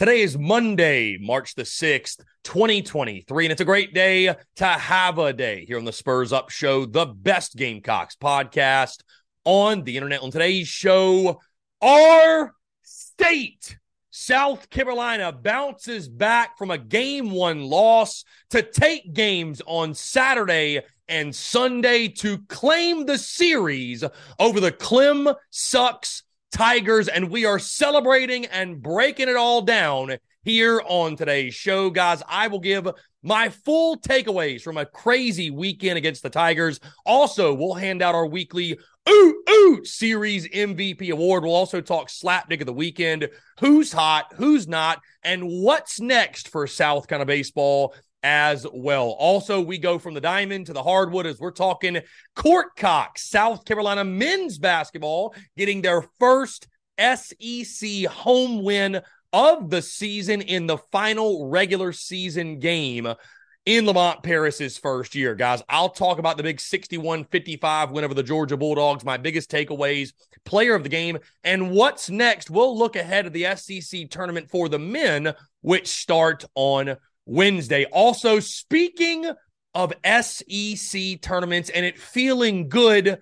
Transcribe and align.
Today 0.00 0.22
is 0.22 0.38
Monday, 0.38 1.18
March 1.20 1.54
the 1.54 1.64
6th, 1.64 2.24
2023, 2.44 3.44
and 3.44 3.52
it's 3.52 3.60
a 3.60 3.66
great 3.66 3.92
day 3.92 4.34
to 4.56 4.64
have 4.64 5.18
a 5.18 5.30
day 5.30 5.66
here 5.66 5.76
on 5.76 5.84
the 5.84 5.92
Spurs 5.92 6.32
Up 6.32 6.48
Show, 6.48 6.86
the 6.86 7.04
best 7.04 7.54
Gamecocks 7.54 8.16
podcast 8.16 9.02
on 9.44 9.84
the 9.84 9.98
internet. 9.98 10.22
On 10.22 10.30
today's 10.30 10.68
show, 10.68 11.38
our 11.82 12.54
state, 12.80 13.76
South 14.08 14.70
Carolina, 14.70 15.32
bounces 15.32 16.08
back 16.08 16.56
from 16.56 16.70
a 16.70 16.78
game 16.78 17.30
one 17.30 17.60
loss 17.60 18.24
to 18.48 18.62
take 18.62 19.12
games 19.12 19.60
on 19.66 19.92
Saturday 19.92 20.80
and 21.08 21.36
Sunday 21.36 22.08
to 22.08 22.38
claim 22.48 23.04
the 23.04 23.18
series 23.18 24.02
over 24.38 24.60
the 24.60 24.72
Clem 24.72 25.28
Sucks 25.50 26.22
Tigers, 26.52 27.08
and 27.08 27.30
we 27.30 27.44
are 27.44 27.58
celebrating 27.58 28.46
and 28.46 28.82
breaking 28.82 29.28
it 29.28 29.36
all 29.36 29.62
down 29.62 30.16
here 30.42 30.82
on 30.86 31.16
today's 31.16 31.54
show, 31.54 31.90
guys. 31.90 32.22
I 32.28 32.48
will 32.48 32.60
give 32.60 32.88
my 33.22 33.50
full 33.50 33.98
takeaways 33.98 34.62
from 34.62 34.76
a 34.76 34.86
crazy 34.86 35.50
weekend 35.50 35.98
against 35.98 36.22
the 36.22 36.30
Tigers. 36.30 36.80
Also, 37.04 37.54
we'll 37.54 37.74
hand 37.74 38.02
out 38.02 38.14
our 38.14 38.26
weekly 38.26 38.78
Oot 39.08 39.36
Oot 39.48 39.86
Series 39.86 40.48
MVP 40.48 41.10
award. 41.10 41.44
We'll 41.44 41.54
also 41.54 41.80
talk 41.80 42.08
slapdick 42.08 42.60
of 42.60 42.66
the 42.66 42.72
weekend, 42.72 43.28
who's 43.58 43.92
hot, 43.92 44.32
who's 44.34 44.66
not, 44.66 45.00
and 45.22 45.44
what's 45.44 46.00
next 46.00 46.48
for 46.48 46.66
South 46.66 47.06
Kind 47.06 47.22
of 47.22 47.28
baseball 47.28 47.94
as 48.22 48.66
well. 48.72 49.10
Also, 49.18 49.60
we 49.60 49.78
go 49.78 49.98
from 49.98 50.14
the 50.14 50.20
diamond 50.20 50.66
to 50.66 50.72
the 50.72 50.82
hardwood 50.82 51.26
as 51.26 51.40
we're 51.40 51.50
talking 51.50 52.00
Court 52.36 52.68
Cocks, 52.76 53.28
South 53.28 53.64
Carolina 53.64 54.04
men's 54.04 54.58
basketball, 54.58 55.34
getting 55.56 55.82
their 55.82 56.02
first 56.18 56.68
SEC 56.98 58.04
home 58.06 58.62
win 58.62 59.00
of 59.32 59.70
the 59.70 59.82
season 59.82 60.42
in 60.42 60.66
the 60.66 60.78
final 60.90 61.48
regular 61.48 61.92
season 61.92 62.58
game 62.58 63.08
in 63.66 63.86
Lamont 63.86 64.22
Paris's 64.22 64.78
first 64.78 65.14
year. 65.14 65.34
Guys, 65.34 65.62
I'll 65.68 65.90
talk 65.90 66.18
about 66.18 66.36
the 66.36 66.42
big 66.42 66.60
61 66.60 67.24
55 67.24 67.90
win 67.90 68.04
over 68.04 68.14
the 68.14 68.22
Georgia 68.22 68.56
Bulldogs, 68.56 69.04
my 69.04 69.16
biggest 69.16 69.50
takeaways, 69.50 70.12
player 70.44 70.74
of 70.74 70.82
the 70.82 70.88
game, 70.88 71.18
and 71.44 71.70
what's 71.70 72.10
next. 72.10 72.50
We'll 72.50 72.76
look 72.76 72.96
ahead 72.96 73.26
of 73.26 73.32
the 73.32 73.54
SEC 73.56 74.10
tournament 74.10 74.50
for 74.50 74.68
the 74.68 74.78
men, 74.78 75.34
which 75.60 75.88
start 75.88 76.44
on 76.54 76.96
Wednesday. 77.26 77.84
Also, 77.86 78.40
speaking 78.40 79.30
of 79.74 79.92
SEC 80.04 81.20
tournaments 81.20 81.70
and 81.70 81.86
it 81.86 81.98
feeling 81.98 82.68
good 82.68 83.18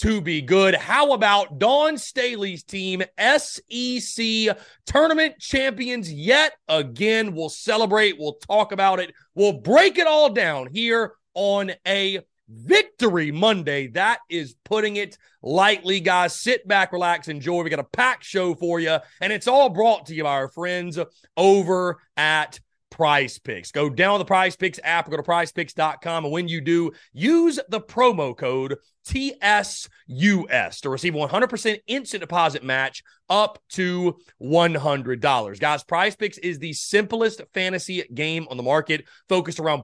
to 0.00 0.20
be 0.20 0.42
good, 0.42 0.74
how 0.74 1.12
about 1.12 1.58
Dawn 1.58 1.98
Staley's 1.98 2.62
team, 2.62 3.02
SEC 3.18 4.56
tournament 4.86 5.38
champions 5.40 6.12
yet 6.12 6.52
again? 6.68 7.34
We'll 7.34 7.48
celebrate, 7.48 8.18
we'll 8.18 8.38
talk 8.46 8.72
about 8.72 9.00
it, 9.00 9.12
we'll 9.34 9.60
break 9.60 9.98
it 9.98 10.06
all 10.06 10.30
down 10.32 10.68
here 10.72 11.14
on 11.34 11.72
a 11.86 12.20
Victory 12.48 13.30
Monday. 13.30 13.88
That 13.88 14.20
is 14.30 14.54
putting 14.64 14.96
it 14.96 15.18
lightly, 15.42 16.00
guys. 16.00 16.40
Sit 16.40 16.66
back, 16.66 16.92
relax, 16.92 17.28
enjoy. 17.28 17.62
We 17.62 17.70
got 17.70 17.78
a 17.78 17.84
packed 17.84 18.24
show 18.24 18.54
for 18.54 18.80
you, 18.80 18.98
and 19.20 19.32
it's 19.32 19.46
all 19.46 19.68
brought 19.68 20.06
to 20.06 20.14
you 20.14 20.24
by 20.24 20.30
our 20.30 20.48
friends 20.48 20.98
over 21.36 22.00
at 22.16 22.58
Prize 22.90 23.38
Picks. 23.38 23.70
Go 23.72 23.88
down 23.88 24.18
the 24.18 24.24
Prize 24.24 24.56
Picks 24.56 24.80
app 24.82 25.08
go 25.10 25.16
to 25.16 25.22
prizepicks.com. 25.22 26.24
And 26.24 26.32
when 26.32 26.48
you 26.48 26.60
do, 26.60 26.92
use 27.12 27.58
the 27.68 27.80
promo 27.80 28.36
code 28.36 28.76
TSUS 29.06 30.80
to 30.80 30.90
receive 30.90 31.14
100% 31.14 31.78
instant 31.86 32.20
deposit 32.20 32.62
match 32.62 33.02
up 33.30 33.58
to 33.70 34.16
$100. 34.42 35.60
Guys, 35.60 35.84
Prize 35.84 36.16
Picks 36.16 36.38
is 36.38 36.58
the 36.58 36.72
simplest 36.72 37.42
fantasy 37.54 38.04
game 38.14 38.46
on 38.50 38.56
the 38.56 38.62
market 38.62 39.04
focused 39.28 39.60
around. 39.60 39.82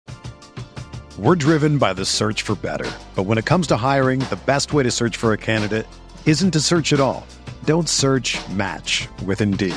We're 1.18 1.36
driven 1.36 1.78
by 1.78 1.92
the 1.92 2.04
search 2.04 2.42
for 2.42 2.56
better. 2.56 2.90
But 3.14 3.22
when 3.24 3.38
it 3.38 3.44
comes 3.44 3.66
to 3.68 3.76
hiring, 3.76 4.18
the 4.20 4.40
best 4.46 4.72
way 4.72 4.82
to 4.82 4.90
search 4.90 5.16
for 5.16 5.32
a 5.32 5.38
candidate 5.38 5.86
isn't 6.26 6.50
to 6.50 6.60
search 6.60 6.92
at 6.92 7.00
all. 7.00 7.26
Don't 7.64 7.88
search 7.88 8.36
match 8.48 9.08
with 9.24 9.40
Indeed. 9.40 9.76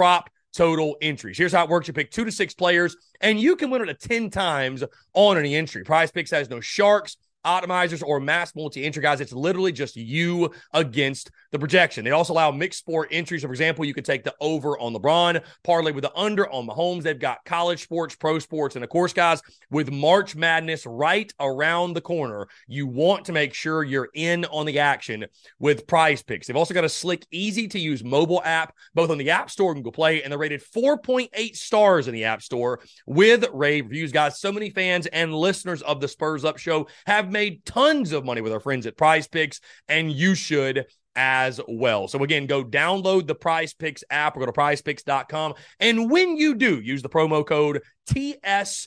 prop 0.00 0.30
total 0.56 0.96
entries. 1.02 1.36
Here's 1.36 1.52
how 1.52 1.64
it 1.64 1.68
works. 1.68 1.86
You 1.86 1.92
pick 1.92 2.10
two 2.10 2.24
to 2.24 2.32
six 2.32 2.54
players, 2.54 2.96
and 3.20 3.38
you 3.38 3.54
can 3.54 3.68
win 3.68 3.82
it 3.82 4.00
to 4.00 4.08
10 4.08 4.30
times 4.30 4.82
on 5.12 5.36
any 5.36 5.54
entry. 5.54 5.84
Prize 5.84 6.10
Picks 6.10 6.30
has 6.30 6.48
no 6.48 6.58
sharks, 6.58 7.18
optimizers 7.44 8.02
or 8.02 8.20
mass 8.20 8.54
multi-entry 8.54 9.02
guys. 9.02 9.20
It's 9.20 9.32
literally 9.32 9.72
just 9.72 9.96
you 9.96 10.50
against 10.72 11.30
the 11.52 11.58
projection. 11.58 12.04
They 12.04 12.10
also 12.10 12.32
allow 12.32 12.50
mixed 12.50 12.80
sport 12.80 13.08
entries. 13.10 13.42
So 13.42 13.48
for 13.48 13.52
example, 13.52 13.84
you 13.84 13.94
could 13.94 14.04
take 14.04 14.24
the 14.24 14.34
over 14.40 14.78
on 14.78 14.94
LeBron, 14.94 15.42
parlay 15.64 15.92
with 15.92 16.02
the 16.02 16.16
under 16.16 16.50
on 16.50 16.66
Mahomes. 16.66 17.02
They've 17.02 17.18
got 17.18 17.44
college 17.44 17.82
sports, 17.82 18.14
pro 18.14 18.38
sports, 18.38 18.74
and 18.76 18.84
of 18.84 18.90
course, 18.90 19.12
guys, 19.12 19.42
with 19.70 19.90
March 19.90 20.36
Madness 20.36 20.86
right 20.86 21.32
around 21.40 21.94
the 21.94 22.00
corner, 22.00 22.48
you 22.66 22.86
want 22.86 23.24
to 23.26 23.32
make 23.32 23.54
sure 23.54 23.82
you're 23.82 24.10
in 24.14 24.44
on 24.46 24.66
the 24.66 24.78
action 24.78 25.26
with 25.58 25.86
Prize 25.86 26.22
Picks. 26.22 26.46
They've 26.46 26.56
also 26.56 26.74
got 26.74 26.84
a 26.84 26.88
slick, 26.88 27.26
easy 27.30 27.68
to 27.68 27.78
use 27.78 28.04
mobile 28.04 28.42
app, 28.44 28.74
both 28.94 29.10
on 29.10 29.18
the 29.18 29.30
App 29.30 29.50
Store 29.50 29.72
and 29.72 29.80
Google 29.80 29.92
Play, 29.92 30.22
and 30.22 30.30
they're 30.30 30.38
rated 30.38 30.62
4.8 30.62 31.56
stars 31.56 32.08
in 32.08 32.14
the 32.14 32.24
App 32.24 32.42
Store 32.42 32.80
with 33.06 33.46
rave 33.52 33.84
reviews, 33.84 34.12
guys. 34.12 34.40
So 34.40 34.52
many 34.52 34.70
fans 34.70 35.06
and 35.06 35.34
listeners 35.34 35.82
of 35.82 36.00
the 36.00 36.08
Spurs 36.08 36.44
Up 36.44 36.58
Show 36.58 36.86
have 37.06 37.29
made 37.30 37.64
tons 37.64 38.12
of 38.12 38.24
money 38.24 38.40
with 38.40 38.52
our 38.52 38.60
friends 38.60 38.86
at 38.86 38.96
Prize 38.96 39.28
Picks, 39.28 39.60
and 39.88 40.10
you 40.10 40.34
should 40.34 40.86
as 41.16 41.60
well. 41.68 42.08
So 42.08 42.22
again, 42.22 42.46
go 42.46 42.64
download 42.64 43.26
the 43.26 43.34
Prize 43.34 43.74
Picks 43.74 44.04
app 44.10 44.36
or 44.36 44.40
go 44.40 44.46
to 44.46 44.52
prizepicks.com. 44.52 45.54
And 45.78 46.10
when 46.10 46.36
you 46.36 46.54
do, 46.54 46.80
use 46.80 47.02
the 47.02 47.08
promo 47.08 47.46
code 47.46 47.82
TSUS 48.08 48.86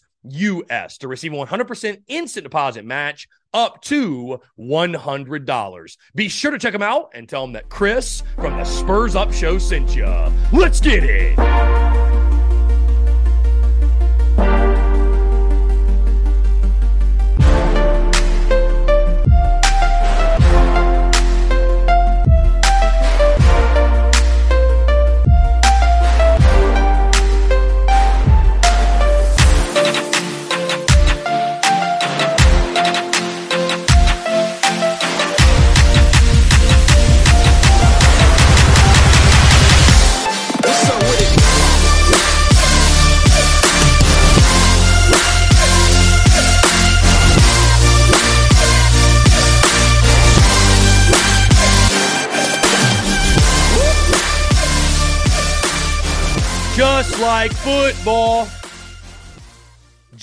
to 1.00 1.08
receive 1.08 1.34
a 1.34 1.36
100% 1.36 2.04
instant 2.08 2.44
deposit 2.44 2.86
match 2.86 3.28
up 3.54 3.82
to 3.84 4.42
$100. 4.60 5.98
Be 6.16 6.28
sure 6.28 6.52
to 6.52 6.58
check 6.58 6.74
them 6.74 6.82
out 6.82 7.12
and 7.14 7.30
tell 7.30 7.42
them 7.42 7.54
that 7.54 7.70
Chris 7.70 8.24
from 8.36 8.58
the 8.58 8.66
Spurs 8.66 9.16
Up 9.16 9.32
Show 9.32 9.58
sent 9.58 9.96
you. 9.96 10.08
Let's 10.52 10.82
get 10.82 11.04
it. 11.04 12.23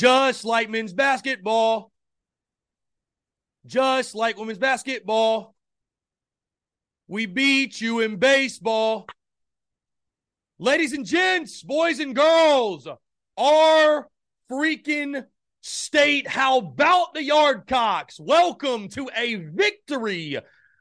Just 0.01 0.47
like 0.47 0.71
men's 0.71 0.95
basketball, 0.95 1.93
just 3.67 4.15
like 4.15 4.39
women's 4.39 4.57
basketball, 4.57 5.55
we 7.07 7.27
beat 7.27 7.83
you 7.83 8.01
in 8.01 8.17
baseball. 8.17 9.07
Ladies 10.59 10.95
and 10.95 11.05
gents, 11.05 11.63
boys 11.63 12.01
and 12.01 12.17
girls, 12.17 12.89
our 13.37 14.09
freaking 14.51 15.23
state, 15.61 16.27
how 16.27 16.61
about 16.61 17.13
the 17.13 17.21
Yardcocks? 17.21 18.19
Welcome 18.19 18.89
to 18.89 19.11
a 19.15 19.35
victory 19.35 20.39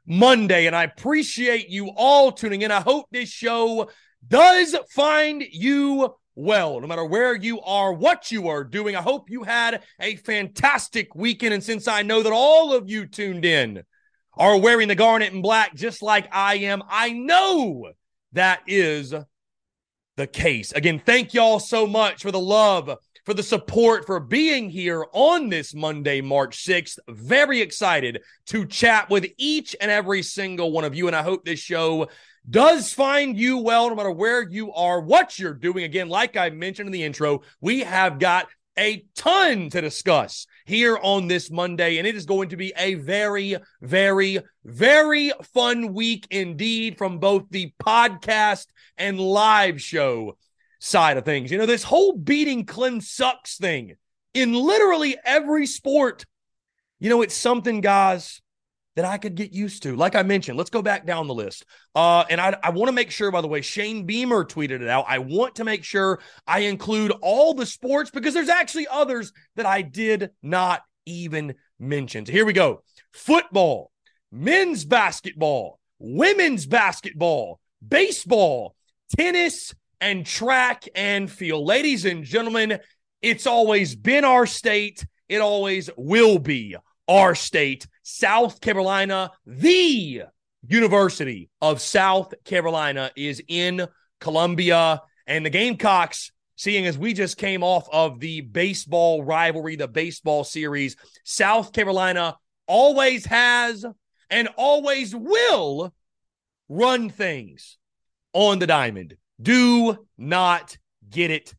Monday, 0.07 0.65
and 0.65 0.73
I 0.73 0.85
appreciate 0.85 1.67
you 1.67 1.89
all 1.93 2.31
tuning 2.31 2.61
in. 2.61 2.71
I 2.71 2.79
hope 2.79 3.07
this 3.11 3.27
show 3.27 3.89
does 4.25 4.77
find 4.91 5.43
you 5.51 6.15
well, 6.39 6.79
no 6.79 6.87
matter 6.87 7.03
where 7.03 7.35
you 7.35 7.59
are, 7.61 7.91
what 7.91 8.31
you 8.31 8.47
are 8.47 8.63
doing. 8.63 8.95
I 8.95 9.01
hope 9.01 9.29
you 9.29 9.43
had 9.43 9.83
a 9.99 10.15
fantastic 10.15 11.13
weekend. 11.13 11.53
And 11.53 11.63
since 11.63 11.85
I 11.85 12.01
know 12.01 12.23
that 12.23 12.31
all 12.31 12.73
of 12.73 12.89
you 12.89 13.05
tuned 13.05 13.43
in 13.43 13.83
are 14.37 14.57
wearing 14.57 14.87
the 14.87 14.95
garnet 14.95 15.33
and 15.33 15.43
black 15.43 15.75
just 15.75 16.01
like 16.01 16.29
I 16.31 16.55
am, 16.55 16.81
I 16.89 17.11
know 17.11 17.91
that 18.31 18.61
is 18.67 19.13
the 20.15 20.27
case. 20.27 20.71
Again, 20.71 21.01
thank 21.05 21.33
y'all 21.33 21.59
so 21.59 21.85
much 21.85 22.21
for 22.21 22.31
the 22.31 22.39
love, 22.39 22.89
for 23.25 23.33
the 23.33 23.43
support, 23.43 24.05
for 24.05 24.21
being 24.21 24.69
here 24.69 25.05
on 25.11 25.49
this 25.49 25.75
Monday, 25.75 26.21
March 26.21 26.65
6th. 26.65 26.99
Very 27.09 27.59
excited 27.59 28.21
to 28.45 28.65
chat 28.65 29.09
with 29.09 29.27
each 29.37 29.75
and 29.81 29.91
every 29.91 30.23
single 30.23 30.71
one 30.71 30.85
of 30.85 30.95
you. 30.95 31.07
And 31.07 31.15
I 31.17 31.21
hope 31.21 31.43
this 31.43 31.59
show 31.59 32.07
does 32.49 32.93
find 32.93 33.37
you 33.37 33.57
well, 33.59 33.89
no 33.89 33.95
matter 33.95 34.11
where 34.11 34.41
you 34.41 34.73
are, 34.73 35.01
what 35.01 35.37
you're 35.37 35.53
doing. 35.53 35.83
Again, 35.83 36.09
like 36.09 36.37
I 36.37 36.49
mentioned 36.49 36.87
in 36.87 36.93
the 36.93 37.03
intro, 37.03 37.41
we 37.61 37.81
have 37.81 38.19
got 38.19 38.47
a 38.77 39.05
ton 39.15 39.69
to 39.69 39.81
discuss 39.81 40.47
here 40.65 40.97
on 41.01 41.27
this 41.27 41.51
Monday, 41.51 41.97
and 41.97 42.07
it 42.07 42.15
is 42.15 42.25
going 42.25 42.49
to 42.49 42.57
be 42.57 42.71
a 42.77 42.93
very, 42.95 43.57
very, 43.81 44.39
very 44.63 45.31
fun 45.53 45.93
week 45.93 46.27
indeed 46.31 46.97
from 46.97 47.19
both 47.19 47.43
the 47.49 47.73
podcast 47.83 48.67
and 48.97 49.19
live 49.19 49.81
show 49.81 50.37
side 50.79 51.17
of 51.17 51.25
things. 51.25 51.51
You 51.51 51.57
know, 51.57 51.65
this 51.65 51.83
whole 51.83 52.13
beating 52.13 52.65
Clem 52.65 53.01
sucks 53.01 53.57
thing 53.57 53.95
in 54.33 54.53
literally 54.53 55.17
every 55.25 55.65
sport, 55.65 56.25
you 56.99 57.09
know, 57.09 57.21
it's 57.21 57.35
something, 57.35 57.81
guys, 57.81 58.41
that 58.99 59.05
I 59.05 59.17
could 59.17 59.35
get 59.35 59.53
used 59.53 59.83
to. 59.83 59.95
Like 59.95 60.13
I 60.13 60.23
mentioned, 60.23 60.57
let's 60.57 60.69
go 60.69 60.81
back 60.81 61.05
down 61.05 61.27
the 61.27 61.33
list. 61.33 61.63
Uh, 61.95 62.25
and 62.29 62.41
I, 62.41 62.57
I 62.61 62.71
want 62.71 62.89
to 62.89 62.91
make 62.91 63.11
sure, 63.11 63.31
by 63.31 63.39
the 63.39 63.47
way, 63.47 63.61
Shane 63.61 64.05
Beamer 64.05 64.43
tweeted 64.43 64.81
it 64.81 64.89
out. 64.89 65.05
I 65.07 65.19
want 65.19 65.55
to 65.55 65.63
make 65.63 65.85
sure 65.85 66.19
I 66.45 66.59
include 66.59 67.13
all 67.21 67.53
the 67.53 67.65
sports 67.65 68.11
because 68.11 68.33
there's 68.33 68.49
actually 68.49 68.87
others 68.89 69.31
that 69.55 69.65
I 69.65 69.83
did 69.83 70.31
not 70.43 70.81
even 71.05 71.55
mention. 71.79 72.25
So 72.25 72.33
here 72.33 72.45
we 72.45 72.51
go 72.51 72.83
football, 73.13 73.93
men's 74.33 74.83
basketball, 74.83 75.79
women's 75.97 76.65
basketball, 76.65 77.61
baseball, 77.87 78.75
tennis, 79.17 79.73
and 80.01 80.25
track 80.25 80.89
and 80.93 81.31
field. 81.31 81.65
Ladies 81.65 82.03
and 82.03 82.25
gentlemen, 82.25 82.79
it's 83.21 83.47
always 83.47 83.95
been 83.95 84.25
our 84.25 84.45
state. 84.45 85.07
It 85.29 85.39
always 85.39 85.89
will 85.95 86.37
be 86.37 86.75
our 87.07 87.33
state. 87.33 87.87
South 88.11 88.59
Carolina, 88.59 89.31
the 89.45 90.23
University 90.67 91.49
of 91.61 91.79
South 91.79 92.33
Carolina 92.43 93.11
is 93.15 93.41
in 93.47 93.87
Columbia. 94.19 95.01
And 95.27 95.45
the 95.45 95.51
Gamecocks, 95.51 96.31
seeing 96.55 96.87
as 96.87 96.97
we 96.97 97.13
just 97.13 97.37
came 97.37 97.63
off 97.63 97.87
of 97.93 98.19
the 98.19 98.41
baseball 98.41 99.23
rivalry, 99.23 99.75
the 99.75 99.87
baseball 99.87 100.43
series, 100.43 100.95
South 101.23 101.71
Carolina 101.71 102.35
always 102.67 103.25
has 103.27 103.85
and 104.31 104.49
always 104.57 105.15
will 105.15 105.93
run 106.67 107.11
things 107.11 107.77
on 108.33 108.57
the 108.57 108.67
diamond. 108.67 109.17
Do 109.39 110.07
not 110.17 110.77
get 111.07 111.29
it 111.29 111.53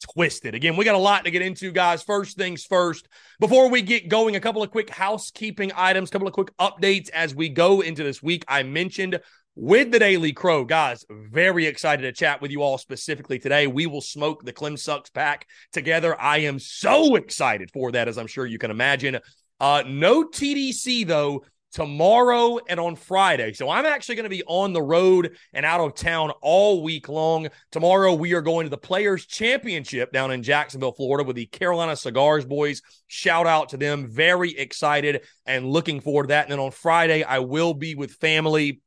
twisted. 0.00 0.54
Again, 0.54 0.76
we 0.76 0.84
got 0.84 0.94
a 0.94 0.98
lot 0.98 1.24
to 1.24 1.30
get 1.30 1.42
into, 1.42 1.70
guys. 1.72 2.02
First 2.02 2.36
things 2.36 2.64
first, 2.64 3.08
before 3.38 3.68
we 3.68 3.82
get 3.82 4.08
going, 4.08 4.36
a 4.36 4.40
couple 4.40 4.62
of 4.62 4.70
quick 4.70 4.90
housekeeping 4.90 5.72
items, 5.76 6.08
a 6.08 6.12
couple 6.12 6.28
of 6.28 6.34
quick 6.34 6.56
updates 6.58 7.10
as 7.10 7.34
we 7.34 7.48
go 7.48 7.80
into 7.80 8.02
this 8.02 8.22
week. 8.22 8.44
I 8.48 8.62
mentioned 8.62 9.20
with 9.54 9.90
the 9.90 9.98
Daily 9.98 10.32
Crow, 10.32 10.64
guys, 10.64 11.04
very 11.10 11.66
excited 11.66 12.02
to 12.02 12.12
chat 12.12 12.40
with 12.40 12.50
you 12.50 12.62
all 12.62 12.78
specifically 12.78 13.38
today. 13.38 13.66
We 13.66 13.86
will 13.86 14.00
smoke 14.00 14.44
the 14.44 14.52
Clem 14.52 14.76
Sucks 14.76 15.10
pack 15.10 15.46
together. 15.72 16.18
I 16.20 16.38
am 16.38 16.58
so 16.58 17.16
excited 17.16 17.70
for 17.70 17.92
that, 17.92 18.08
as 18.08 18.16
I'm 18.16 18.26
sure 18.26 18.46
you 18.46 18.58
can 18.58 18.70
imagine. 18.70 19.18
Uh, 19.58 19.82
no 19.86 20.24
TDC, 20.24 21.06
though 21.06 21.44
tomorrow 21.72 22.58
and 22.68 22.80
on 22.80 22.96
Friday. 22.96 23.52
So 23.52 23.70
I'm 23.70 23.86
actually 23.86 24.16
going 24.16 24.24
to 24.24 24.30
be 24.30 24.42
on 24.46 24.72
the 24.72 24.82
road 24.82 25.36
and 25.52 25.64
out 25.64 25.80
of 25.80 25.94
town 25.94 26.32
all 26.42 26.82
week 26.82 27.08
long. 27.08 27.48
Tomorrow 27.70 28.14
we 28.14 28.34
are 28.34 28.42
going 28.42 28.66
to 28.66 28.70
the 28.70 28.78
Players 28.78 29.26
Championship 29.26 30.12
down 30.12 30.30
in 30.30 30.42
Jacksonville, 30.42 30.92
Florida 30.92 31.26
with 31.26 31.36
the 31.36 31.46
Carolina 31.46 31.96
Cigars 31.96 32.44
boys. 32.44 32.82
Shout 33.06 33.46
out 33.46 33.70
to 33.70 33.76
them. 33.76 34.08
Very 34.08 34.56
excited 34.56 35.22
and 35.46 35.66
looking 35.66 36.00
forward 36.00 36.24
to 36.24 36.28
that. 36.28 36.44
And 36.44 36.52
then 36.52 36.60
on 36.60 36.70
Friday 36.70 37.22
I 37.22 37.38
will 37.40 37.74
be 37.74 37.94
with 37.94 38.12
family 38.12 38.80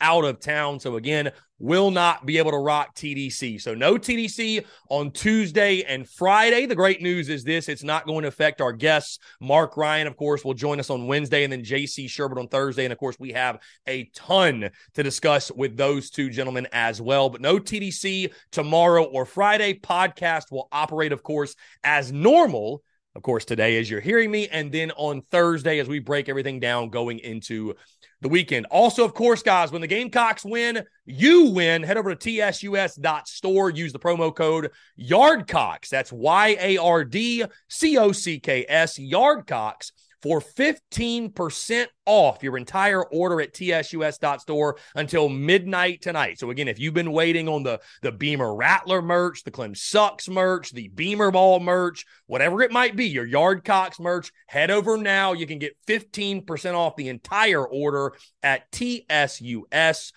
out 0.00 0.24
of 0.24 0.40
town. 0.40 0.80
So 0.80 0.96
again, 0.96 1.32
will 1.60 1.90
not 1.90 2.26
be 2.26 2.38
able 2.38 2.50
to 2.50 2.58
rock 2.58 2.96
TDC. 2.96 3.60
So 3.60 3.74
no 3.74 3.96
TDC 3.96 4.64
on 4.88 5.12
Tuesday 5.12 5.82
and 5.82 6.08
Friday. 6.08 6.66
The 6.66 6.74
great 6.74 7.02
news 7.02 7.28
is 7.28 7.44
this 7.44 7.68
it's 7.68 7.84
not 7.84 8.06
going 8.06 8.22
to 8.22 8.28
affect 8.28 8.60
our 8.60 8.72
guests. 8.72 9.18
Mark 9.40 9.76
Ryan, 9.76 10.06
of 10.06 10.16
course, 10.16 10.44
will 10.44 10.54
join 10.54 10.80
us 10.80 10.90
on 10.90 11.06
Wednesday 11.06 11.44
and 11.44 11.52
then 11.52 11.62
JC 11.62 12.06
Shurburtt 12.06 12.38
on 12.40 12.48
Thursday. 12.48 12.84
And 12.84 12.92
of 12.92 12.98
course, 12.98 13.18
we 13.20 13.32
have 13.32 13.60
a 13.86 14.10
ton 14.14 14.70
to 14.94 15.02
discuss 15.02 15.52
with 15.52 15.76
those 15.76 16.10
two 16.10 16.30
gentlemen 16.30 16.66
as 16.72 17.00
well. 17.00 17.28
But 17.28 17.42
no 17.42 17.58
TDC 17.58 18.32
tomorrow 18.50 19.04
or 19.04 19.26
Friday. 19.26 19.74
Podcast 19.74 20.50
will 20.50 20.68
operate, 20.72 21.12
of 21.12 21.22
course, 21.22 21.54
as 21.84 22.10
normal. 22.10 22.82
Of 23.16 23.22
course, 23.22 23.44
today 23.44 23.76
as 23.78 23.90
you're 23.90 24.00
hearing 24.00 24.30
me, 24.30 24.46
and 24.48 24.70
then 24.70 24.92
on 24.92 25.22
Thursday 25.32 25.80
as 25.80 25.88
we 25.88 25.98
break 25.98 26.28
everything 26.28 26.60
down 26.60 26.90
going 26.90 27.18
into 27.18 27.74
the 28.20 28.28
weekend. 28.28 28.66
Also, 28.66 29.04
of 29.04 29.14
course, 29.14 29.42
guys, 29.42 29.72
when 29.72 29.80
the 29.80 29.86
Gamecocks 29.86 30.44
win, 30.44 30.84
you 31.06 31.50
win. 31.50 31.82
Head 31.82 31.96
over 31.96 32.14
to 32.14 32.16
tsus.store. 32.16 33.70
Use 33.70 33.92
the 33.92 33.98
promo 33.98 34.34
code 34.34 34.70
YARDCOCKS. 34.98 35.88
That's 35.88 36.12
Y 36.12 36.56
A 36.60 36.76
R 36.78 37.04
D 37.04 37.44
C 37.68 37.98
O 37.98 38.12
C 38.12 38.38
K 38.38 38.66
S, 38.68 38.98
YARDCOCKS 38.98 39.92
for 40.22 40.40
15% 40.40 41.86
off 42.06 42.42
your 42.42 42.56
entire 42.56 43.04
order 43.04 43.40
at 43.40 43.54
tsus.store 43.54 44.76
until 44.94 45.28
midnight 45.28 46.02
tonight. 46.02 46.38
So 46.38 46.50
again, 46.50 46.68
if 46.68 46.78
you've 46.78 46.94
been 46.94 47.12
waiting 47.12 47.48
on 47.48 47.62
the 47.62 47.80
the 48.02 48.12
Beamer 48.12 48.54
Rattler 48.54 49.02
merch, 49.02 49.44
the 49.44 49.50
Clem 49.50 49.74
Sucks 49.74 50.28
merch, 50.28 50.70
the 50.72 50.88
Beamer 50.88 51.30
Ball 51.30 51.60
merch, 51.60 52.04
whatever 52.26 52.62
it 52.62 52.72
might 52.72 52.96
be, 52.96 53.06
your 53.06 53.26
Yard 53.26 53.50
Yardcocks 53.50 54.00
merch, 54.00 54.32
head 54.46 54.70
over 54.70 54.96
now. 54.96 55.32
You 55.32 55.46
can 55.46 55.58
get 55.58 55.76
15% 55.86 56.74
off 56.74 56.96
the 56.96 57.08
entire 57.08 57.66
order 57.66 58.12
at 58.42 58.70
tsus.store. 58.72 60.10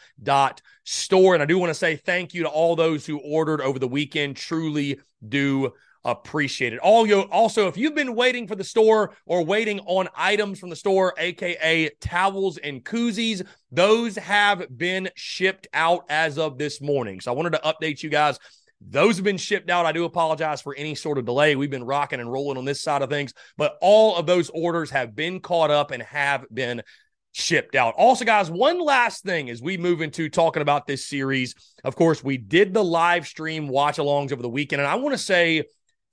And 1.33 1.43
I 1.43 1.45
do 1.45 1.57
want 1.57 1.69
to 1.69 1.75
say 1.75 1.95
thank 1.95 2.33
you 2.33 2.43
to 2.43 2.49
all 2.49 2.75
those 2.75 3.05
who 3.05 3.19
ordered 3.19 3.61
over 3.61 3.79
the 3.79 3.87
weekend. 3.87 4.35
Truly 4.35 4.99
do 5.27 5.73
appreciated. 6.05 6.79
All 6.79 7.07
you 7.07 7.21
also, 7.21 7.67
if 7.67 7.77
you've 7.77 7.95
been 7.95 8.15
waiting 8.15 8.47
for 8.47 8.55
the 8.55 8.63
store 8.63 9.15
or 9.25 9.43
waiting 9.43 9.79
on 9.81 10.09
items 10.15 10.59
from 10.59 10.69
the 10.69 10.75
store, 10.75 11.13
aka 11.17 11.89
towels 12.01 12.57
and 12.57 12.83
koozies, 12.83 13.45
those 13.71 14.15
have 14.17 14.77
been 14.77 15.09
shipped 15.15 15.67
out 15.73 16.05
as 16.09 16.37
of 16.37 16.57
this 16.57 16.81
morning. 16.81 17.21
So 17.21 17.31
I 17.31 17.35
wanted 17.35 17.53
to 17.53 17.61
update 17.63 18.03
you 18.03 18.09
guys. 18.09 18.39
Those 18.85 19.15
have 19.15 19.23
been 19.23 19.37
shipped 19.37 19.69
out. 19.69 19.85
I 19.85 19.93
do 19.93 20.03
apologize 20.03 20.61
for 20.61 20.75
any 20.75 20.93
sort 20.93 21.17
of 21.17 21.25
delay. 21.25 21.55
We've 21.55 21.69
been 21.69 21.85
rocking 21.85 22.19
and 22.19 22.29
rolling 22.29 22.57
on 22.57 22.65
this 22.65 22.81
side 22.81 23.01
of 23.01 23.09
things, 23.09 23.33
but 23.57 23.77
all 23.81 24.17
of 24.17 24.25
those 24.25 24.49
orders 24.49 24.89
have 24.89 25.15
been 25.15 25.39
caught 25.39 25.71
up 25.71 25.91
and 25.91 26.03
have 26.03 26.45
been 26.53 26.83
shipped 27.31 27.75
out. 27.75 27.95
Also, 27.97 28.25
guys, 28.25 28.51
one 28.51 28.79
last 28.79 29.23
thing 29.23 29.49
as 29.49 29.61
we 29.61 29.77
move 29.77 30.01
into 30.01 30.29
talking 30.29 30.61
about 30.61 30.85
this 30.85 31.05
series. 31.05 31.55
Of 31.83 31.95
course, 31.95 32.23
we 32.23 32.37
did 32.37 32.73
the 32.73 32.83
live 32.83 33.25
stream 33.25 33.69
watch 33.69 33.97
alongs 33.97 34.33
over 34.33 34.41
the 34.41 34.49
weekend, 34.49 34.81
and 34.81 34.87
I 34.87 34.95
want 34.95 35.13
to 35.13 35.17
say 35.17 35.63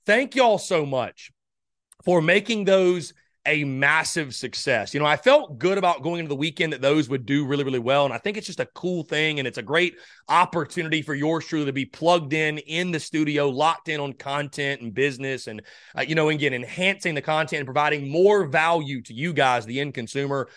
thank 0.05 0.35
y'all 0.35 0.57
so 0.57 0.85
much 0.85 1.31
for 2.03 2.21
making 2.21 2.65
those 2.65 3.13
a 3.47 3.63
massive 3.63 4.35
success. 4.35 4.93
You 4.93 4.99
know, 4.99 5.05
I 5.05 5.17
felt 5.17 5.57
good 5.57 5.77
about 5.77 6.03
going 6.03 6.19
into 6.19 6.29
the 6.29 6.35
weekend 6.35 6.73
that 6.73 6.81
those 6.81 7.09
would 7.09 7.25
do 7.25 7.45
really, 7.45 7.63
really 7.63 7.79
well. 7.79 8.05
And 8.05 8.13
I 8.13 8.19
think 8.19 8.37
it's 8.37 8.45
just 8.45 8.59
a 8.59 8.67
cool 8.67 9.03
thing. 9.03 9.39
And 9.39 9.47
it's 9.47 9.57
a 9.57 9.63
great 9.63 9.95
opportunity 10.29 11.01
for 11.01 11.15
yours 11.15 11.45
truly 11.45 11.65
to 11.65 11.73
be 11.73 11.85
plugged 11.85 12.33
in 12.33 12.59
in 12.59 12.91
the 12.91 12.99
studio, 12.99 13.49
locked 13.49 13.89
in 13.89 13.99
on 13.99 14.13
content 14.13 14.81
and 14.81 14.93
business. 14.93 15.47
And, 15.47 15.63
uh, 15.97 16.01
you 16.01 16.13
know, 16.13 16.29
again, 16.29 16.53
enhancing 16.53 17.15
the 17.15 17.21
content 17.21 17.61
and 17.61 17.67
providing 17.67 18.11
more 18.11 18.45
value 18.45 19.01
to 19.03 19.13
you 19.13 19.33
guys, 19.33 19.65
the 19.65 19.79
end 19.79 19.95
consumer. 19.95 20.47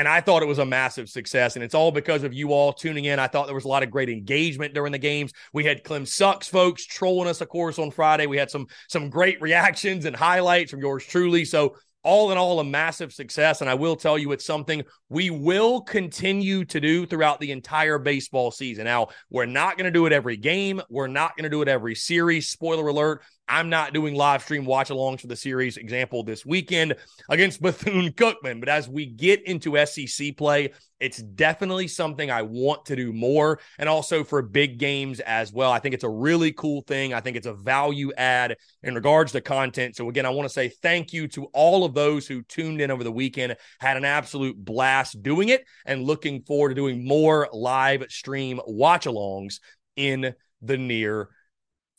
And 0.00 0.08
I 0.08 0.22
thought 0.22 0.42
it 0.42 0.46
was 0.46 0.58
a 0.58 0.64
massive 0.64 1.10
success. 1.10 1.56
And 1.56 1.62
it's 1.62 1.74
all 1.74 1.92
because 1.92 2.22
of 2.22 2.32
you 2.32 2.54
all 2.54 2.72
tuning 2.72 3.04
in. 3.04 3.18
I 3.18 3.26
thought 3.26 3.44
there 3.44 3.54
was 3.54 3.66
a 3.66 3.68
lot 3.68 3.82
of 3.82 3.90
great 3.90 4.08
engagement 4.08 4.72
during 4.72 4.92
the 4.92 4.98
games. 4.98 5.30
We 5.52 5.62
had 5.62 5.84
Clem 5.84 6.06
Sucks 6.06 6.48
folks 6.48 6.86
trolling 6.86 7.28
us, 7.28 7.42
of 7.42 7.50
course, 7.50 7.78
on 7.78 7.90
Friday. 7.90 8.24
We 8.24 8.38
had 8.38 8.50
some 8.50 8.66
some 8.88 9.10
great 9.10 9.42
reactions 9.42 10.06
and 10.06 10.16
highlights 10.16 10.70
from 10.70 10.80
yours 10.80 11.04
truly. 11.04 11.44
So 11.44 11.76
all 12.02 12.32
in 12.32 12.38
all, 12.38 12.60
a 12.60 12.64
massive 12.64 13.12
success. 13.12 13.60
And 13.60 13.68
I 13.68 13.74
will 13.74 13.94
tell 13.94 14.16
you, 14.16 14.32
it's 14.32 14.46
something 14.46 14.84
we 15.10 15.28
will 15.28 15.82
continue 15.82 16.64
to 16.64 16.80
do 16.80 17.04
throughout 17.04 17.40
the 17.40 17.52
entire 17.52 17.98
baseball 17.98 18.50
season. 18.50 18.84
Now, 18.84 19.08
we're 19.28 19.44
not 19.44 19.76
going 19.76 19.84
to 19.84 19.90
do 19.90 20.06
it 20.06 20.14
every 20.14 20.38
game. 20.38 20.80
We're 20.88 21.08
not 21.08 21.36
going 21.36 21.44
to 21.44 21.50
do 21.50 21.60
it 21.60 21.68
every 21.68 21.94
series. 21.94 22.48
Spoiler 22.48 22.88
alert, 22.88 23.22
I'm 23.50 23.68
not 23.68 23.92
doing 23.92 24.14
live 24.14 24.44
stream 24.44 24.64
watch 24.64 24.90
alongs 24.90 25.20
for 25.20 25.26
the 25.26 25.34
series 25.34 25.76
example 25.76 26.22
this 26.22 26.46
weekend 26.46 26.94
against 27.28 27.60
Bethune 27.62 28.12
Cookman. 28.12 28.60
But 28.60 28.68
as 28.68 28.88
we 28.88 29.06
get 29.06 29.42
into 29.42 29.84
SEC 29.84 30.36
play, 30.36 30.70
it's 31.00 31.18
definitely 31.18 31.88
something 31.88 32.30
I 32.30 32.42
want 32.42 32.86
to 32.86 32.94
do 32.94 33.12
more 33.12 33.58
and 33.76 33.88
also 33.88 34.22
for 34.22 34.40
big 34.40 34.78
games 34.78 35.18
as 35.18 35.52
well. 35.52 35.72
I 35.72 35.80
think 35.80 35.96
it's 35.96 36.04
a 36.04 36.08
really 36.08 36.52
cool 36.52 36.82
thing. 36.82 37.12
I 37.12 37.20
think 37.20 37.36
it's 37.36 37.48
a 37.48 37.52
value 37.52 38.12
add 38.16 38.56
in 38.84 38.94
regards 38.94 39.32
to 39.32 39.40
content. 39.40 39.96
So, 39.96 40.08
again, 40.08 40.26
I 40.26 40.30
want 40.30 40.48
to 40.48 40.52
say 40.52 40.68
thank 40.68 41.12
you 41.12 41.26
to 41.28 41.46
all 41.46 41.84
of 41.84 41.92
those 41.92 42.28
who 42.28 42.42
tuned 42.42 42.80
in 42.80 42.92
over 42.92 43.02
the 43.02 43.10
weekend, 43.10 43.56
had 43.80 43.96
an 43.96 44.04
absolute 44.04 44.64
blast 44.64 45.20
doing 45.24 45.48
it, 45.48 45.64
and 45.86 46.04
looking 46.04 46.42
forward 46.42 46.68
to 46.68 46.74
doing 46.76 47.04
more 47.04 47.48
live 47.52 48.04
stream 48.10 48.60
watch 48.64 49.06
alongs 49.06 49.58
in 49.96 50.34
the 50.62 50.78
near 50.78 51.30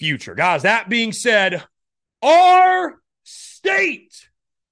future. 0.01 0.33
Guys, 0.33 0.63
that 0.63 0.89
being 0.89 1.11
said, 1.11 1.63
our 2.23 2.95
state, 3.21 4.27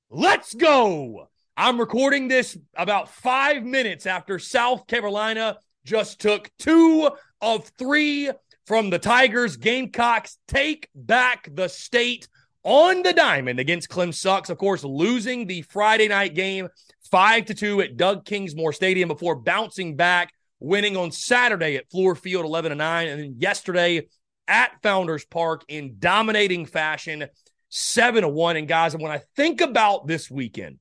let's 0.09 0.55
go. 0.55 1.27
I'm 1.55 1.79
recording 1.79 2.27
this 2.27 2.57
about 2.75 3.09
five 3.09 3.63
minutes 3.63 4.07
after 4.07 4.39
South 4.39 4.87
Carolina 4.87 5.59
just 5.85 6.19
took 6.19 6.49
two 6.57 7.11
of 7.41 7.71
three 7.77 8.31
from 8.65 8.89
the 8.89 8.97
Tigers. 8.97 9.55
Gamecocks 9.55 10.39
take 10.47 10.89
back 10.95 11.47
the 11.53 11.67
state 11.67 12.27
on 12.63 13.03
the 13.03 13.13
diamond 13.13 13.59
against 13.59 13.87
Clem 13.87 14.11
Sucks. 14.11 14.49
Of 14.49 14.57
course, 14.57 14.83
losing 14.83 15.45
the 15.45 15.61
Friday 15.61 16.07
night 16.07 16.33
game 16.33 16.69
five 17.11 17.45
to 17.45 17.53
two 17.53 17.81
at 17.81 17.97
Doug 17.97 18.25
Kingsmore 18.25 18.73
Stadium 18.73 19.07
before 19.09 19.35
bouncing 19.35 19.95
back, 19.95 20.33
winning 20.59 20.97
on 20.97 21.11
Saturday 21.11 21.75
at 21.75 21.87
Fluor 21.91 22.17
Field 22.17 22.45
11 22.45 22.71
to 22.71 22.75
9, 22.75 23.07
and 23.07 23.21
then 23.21 23.35
yesterday 23.37 24.07
at 24.49 24.81
Founders 24.81 25.23
Park 25.23 25.63
in 25.69 25.95
dominating 25.99 26.65
fashion, 26.65 27.27
7 27.69 28.23
to 28.23 28.27
1. 28.27 28.57
And 28.57 28.67
guys, 28.67 28.95
when 28.97 29.11
I 29.11 29.21
think 29.35 29.61
about 29.61 30.07
this 30.07 30.29
weekend, 30.29 30.79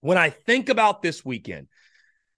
when 0.00 0.18
I 0.18 0.30
think 0.30 0.68
about 0.68 1.02
this 1.02 1.24
weekend, 1.24 1.68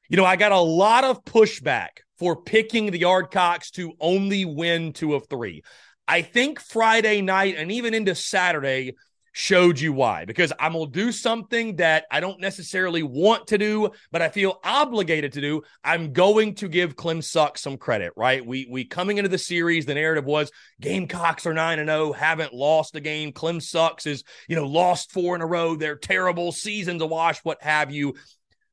you 0.09 0.17
know, 0.17 0.25
I 0.25 0.37
got 0.37 0.53
a 0.53 0.61
lot 0.61 1.05
of 1.05 1.25
pushback 1.25 1.89
for 2.19 2.43
picking 2.43 2.91
the 2.91 3.01
Yardcocks 3.01 3.71
to 3.73 3.93
only 4.01 4.45
win 4.45 4.93
two 4.93 5.15
of 5.15 5.29
three. 5.29 5.63
I 6.07 6.23
think 6.23 6.61
Friday 6.61 7.21
night 7.21 7.55
and 7.57 7.71
even 7.71 7.95
into 7.95 8.15
Saturday, 8.15 8.95
showed 9.39 9.79
you 9.79 9.93
why. 9.93 10.25
Because 10.25 10.53
I'm 10.59 10.73
going 10.73 10.91
to 10.91 10.93
do 10.93 11.13
something 11.13 11.77
that 11.77 12.07
I 12.11 12.19
don't 12.19 12.41
necessarily 12.41 13.05
want 13.05 13.47
to 13.47 13.57
do, 13.57 13.91
but 14.11 14.21
I 14.21 14.31
feel 14.31 14.59
obligated 14.65 15.33
to 15.35 15.41
do. 15.41 15.63
I'm 15.85 16.13
going 16.13 16.57
to 16.57 16.67
give 16.67 16.97
Clem 16.97 17.23
Suck 17.23 17.57
some 17.57 17.77
credit, 17.77 18.13
right? 18.17 18.45
We 18.45 18.67
we 18.69 18.85
coming 18.85 19.17
into 19.17 19.29
the 19.29 19.39
series, 19.39 19.87
the 19.87 19.95
narrative 19.95 20.25
was 20.25 20.51
Gamecocks 20.81 21.47
are 21.47 21.55
9 21.55 21.79
and 21.79 21.89
0, 21.89 22.13
haven't 22.15 22.53
lost 22.53 22.97
a 22.97 23.01
game. 23.01 23.31
Clem 23.31 23.61
Sucks 23.61 24.07
is, 24.07 24.25
you 24.49 24.57
know, 24.57 24.67
lost 24.67 25.13
four 25.13 25.37
in 25.37 25.41
a 25.41 25.47
row. 25.47 25.77
They're 25.77 25.95
terrible, 25.95 26.51
seasons 26.51 27.05
wash, 27.05 27.39
what 27.45 27.63
have 27.63 27.93
you. 27.93 28.17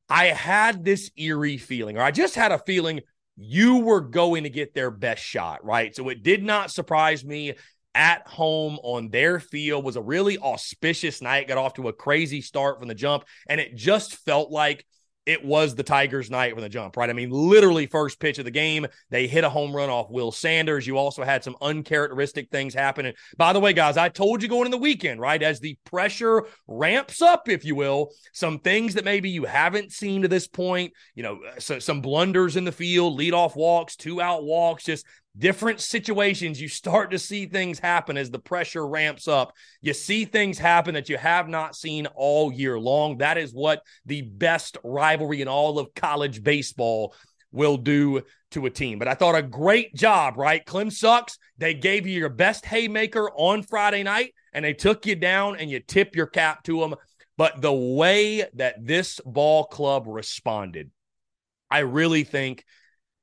I 0.10 0.26
had 0.26 0.84
this 0.84 1.12
eerie 1.16 1.58
feeling, 1.58 1.98
or 1.98 2.02
I 2.02 2.10
just 2.10 2.34
had 2.34 2.52
a 2.52 2.58
feeling 2.58 3.02
you 3.38 3.80
were 3.80 4.02
going 4.02 4.44
to 4.44 4.50
get 4.50 4.74
their 4.74 4.90
best 4.90 5.22
shot, 5.22 5.64
right? 5.64 5.96
So 5.96 6.10
it 6.10 6.24
did 6.24 6.44
not 6.44 6.72
surprise 6.72 7.24
me 7.24 7.54
at 7.96 8.28
home 8.28 8.78
on 8.84 9.10
their 9.10 9.40
field 9.40 9.84
was 9.84 9.96
a 9.96 10.02
really 10.02 10.38
auspicious 10.38 11.22
night. 11.22 11.48
Got 11.48 11.58
off 11.58 11.74
to 11.76 11.88
a 11.88 11.94
crazy 11.94 12.42
start 12.42 12.80
from 12.80 12.90
the 12.90 12.96
jump, 12.96 13.24
and 13.50 13.60
it 13.60 13.76
just 13.76 14.18
felt 14.18 14.52
like 14.52 14.86
it 15.26 15.44
was 15.44 15.74
the 15.74 15.84
Tigers' 15.84 16.30
night 16.30 16.54
from 16.54 16.62
the 16.62 16.70
jump, 16.70 16.98
right? 16.98 17.10
I 17.10 17.14
mean, 17.14 17.32
literally 17.32 17.88
first 17.88 18.20
pitch 18.20 18.38
of 18.38 18.46
the 18.46 18.52
game, 18.52 18.86
they 19.10 19.26
hit 19.26 19.44
a 19.44 19.50
home 19.50 19.76
run 19.76 19.90
off 19.90 20.12
Will 20.12 20.32
Sanders. 20.32 20.86
You 20.86 20.98
also 20.98 21.24
had 21.24 21.44
some 21.44 21.56
uncharacteristic 21.62 22.52
things 22.52 22.74
happen. 22.74 23.08
And 23.08 23.18
by 23.36 23.52
the 23.52 23.60
way, 23.60 23.74
guys, 23.74 23.98
I 23.98 24.10
told 24.10 24.44
you 24.44 24.50
going 24.50 24.66
in 24.66 24.72
the 24.72 24.78
weekend, 24.78 25.20
right? 25.20 25.42
As 25.42 25.60
the 25.60 25.78
pressure 25.84 26.44
ramps 26.68 27.22
up, 27.24 27.50
if 27.50 27.66
you 27.66 27.74
will, 27.74 28.12
some 28.34 28.60
things 28.60 28.94
that 28.94 29.06
maybe 29.06 29.30
you 29.30 29.46
haven't 29.46 29.92
seen 29.92 30.22
to 30.22 30.28
this 30.28 30.48
point, 30.48 30.94
you 31.16 31.24
know, 31.24 31.40
so, 31.58 31.80
some 31.80 32.02
blunders 32.02 32.56
in 32.56 32.66
the 32.66 32.72
field, 32.72 33.20
leadoff 33.20 33.56
walks, 33.56 33.96
two 33.96 34.22
out 34.22 34.44
walks, 34.44 34.84
just 34.84 35.06
different 35.38 35.82
situations, 35.82 36.62
you 36.62 36.68
start 36.68 37.12
to 37.12 37.20
see 37.20 37.46
things 37.46 37.80
happen 37.80 38.18
as 38.18 38.32
the 38.32 38.40
pressure 38.40 38.88
ramps 38.88 39.28
up. 39.28 39.54
You 39.82 39.94
see 39.94 40.26
things 40.26 40.58
happen 40.58 40.94
that 40.94 41.10
you 41.10 41.18
have 41.18 41.48
not 41.48 41.76
seen 41.76 42.08
all 42.16 42.52
year 42.52 42.80
long. 42.80 43.18
That 43.18 43.38
is 43.38 43.54
what 43.54 43.82
the 44.06 44.22
best 44.22 44.78
rivalry 44.84 45.42
in 45.42 45.48
all 45.48 45.80
of 45.80 45.94
college 45.94 46.44
baseball 46.44 47.14
will 47.52 47.78
do 47.78 48.22
to 48.52 48.66
a 48.66 48.70
team. 48.70 49.00
But 49.00 49.08
I 49.08 49.14
thought 49.14 49.36
a 49.36 49.42
great 49.42 49.96
job, 49.96 50.38
right? 50.38 50.66
Clem 50.66 50.92
sucks. 50.92 51.38
They 51.58 51.74
gave 51.74 52.06
you 52.06 52.18
your 52.20 52.30
best 52.30 52.66
haymaker 52.66 53.32
on 53.32 53.64
Friday 53.64 54.04
night 54.04 54.34
and 54.54 54.64
they 54.64 54.74
took 54.74 55.06
you 55.06 55.16
down 55.16 55.58
and 55.58 55.70
you 55.70 55.80
tip 55.80 56.16
your 56.16 56.28
cap 56.28 56.64
to 56.64 56.80
them. 56.80 56.96
But 57.38 57.62
the 57.62 57.74
way 57.74 58.46
that 58.54 58.86
this 58.86 59.20
ball 59.26 59.66
club 59.66 60.06
responded, 60.08 60.92
I 61.70 61.80
really 61.80 62.24
think 62.24 62.64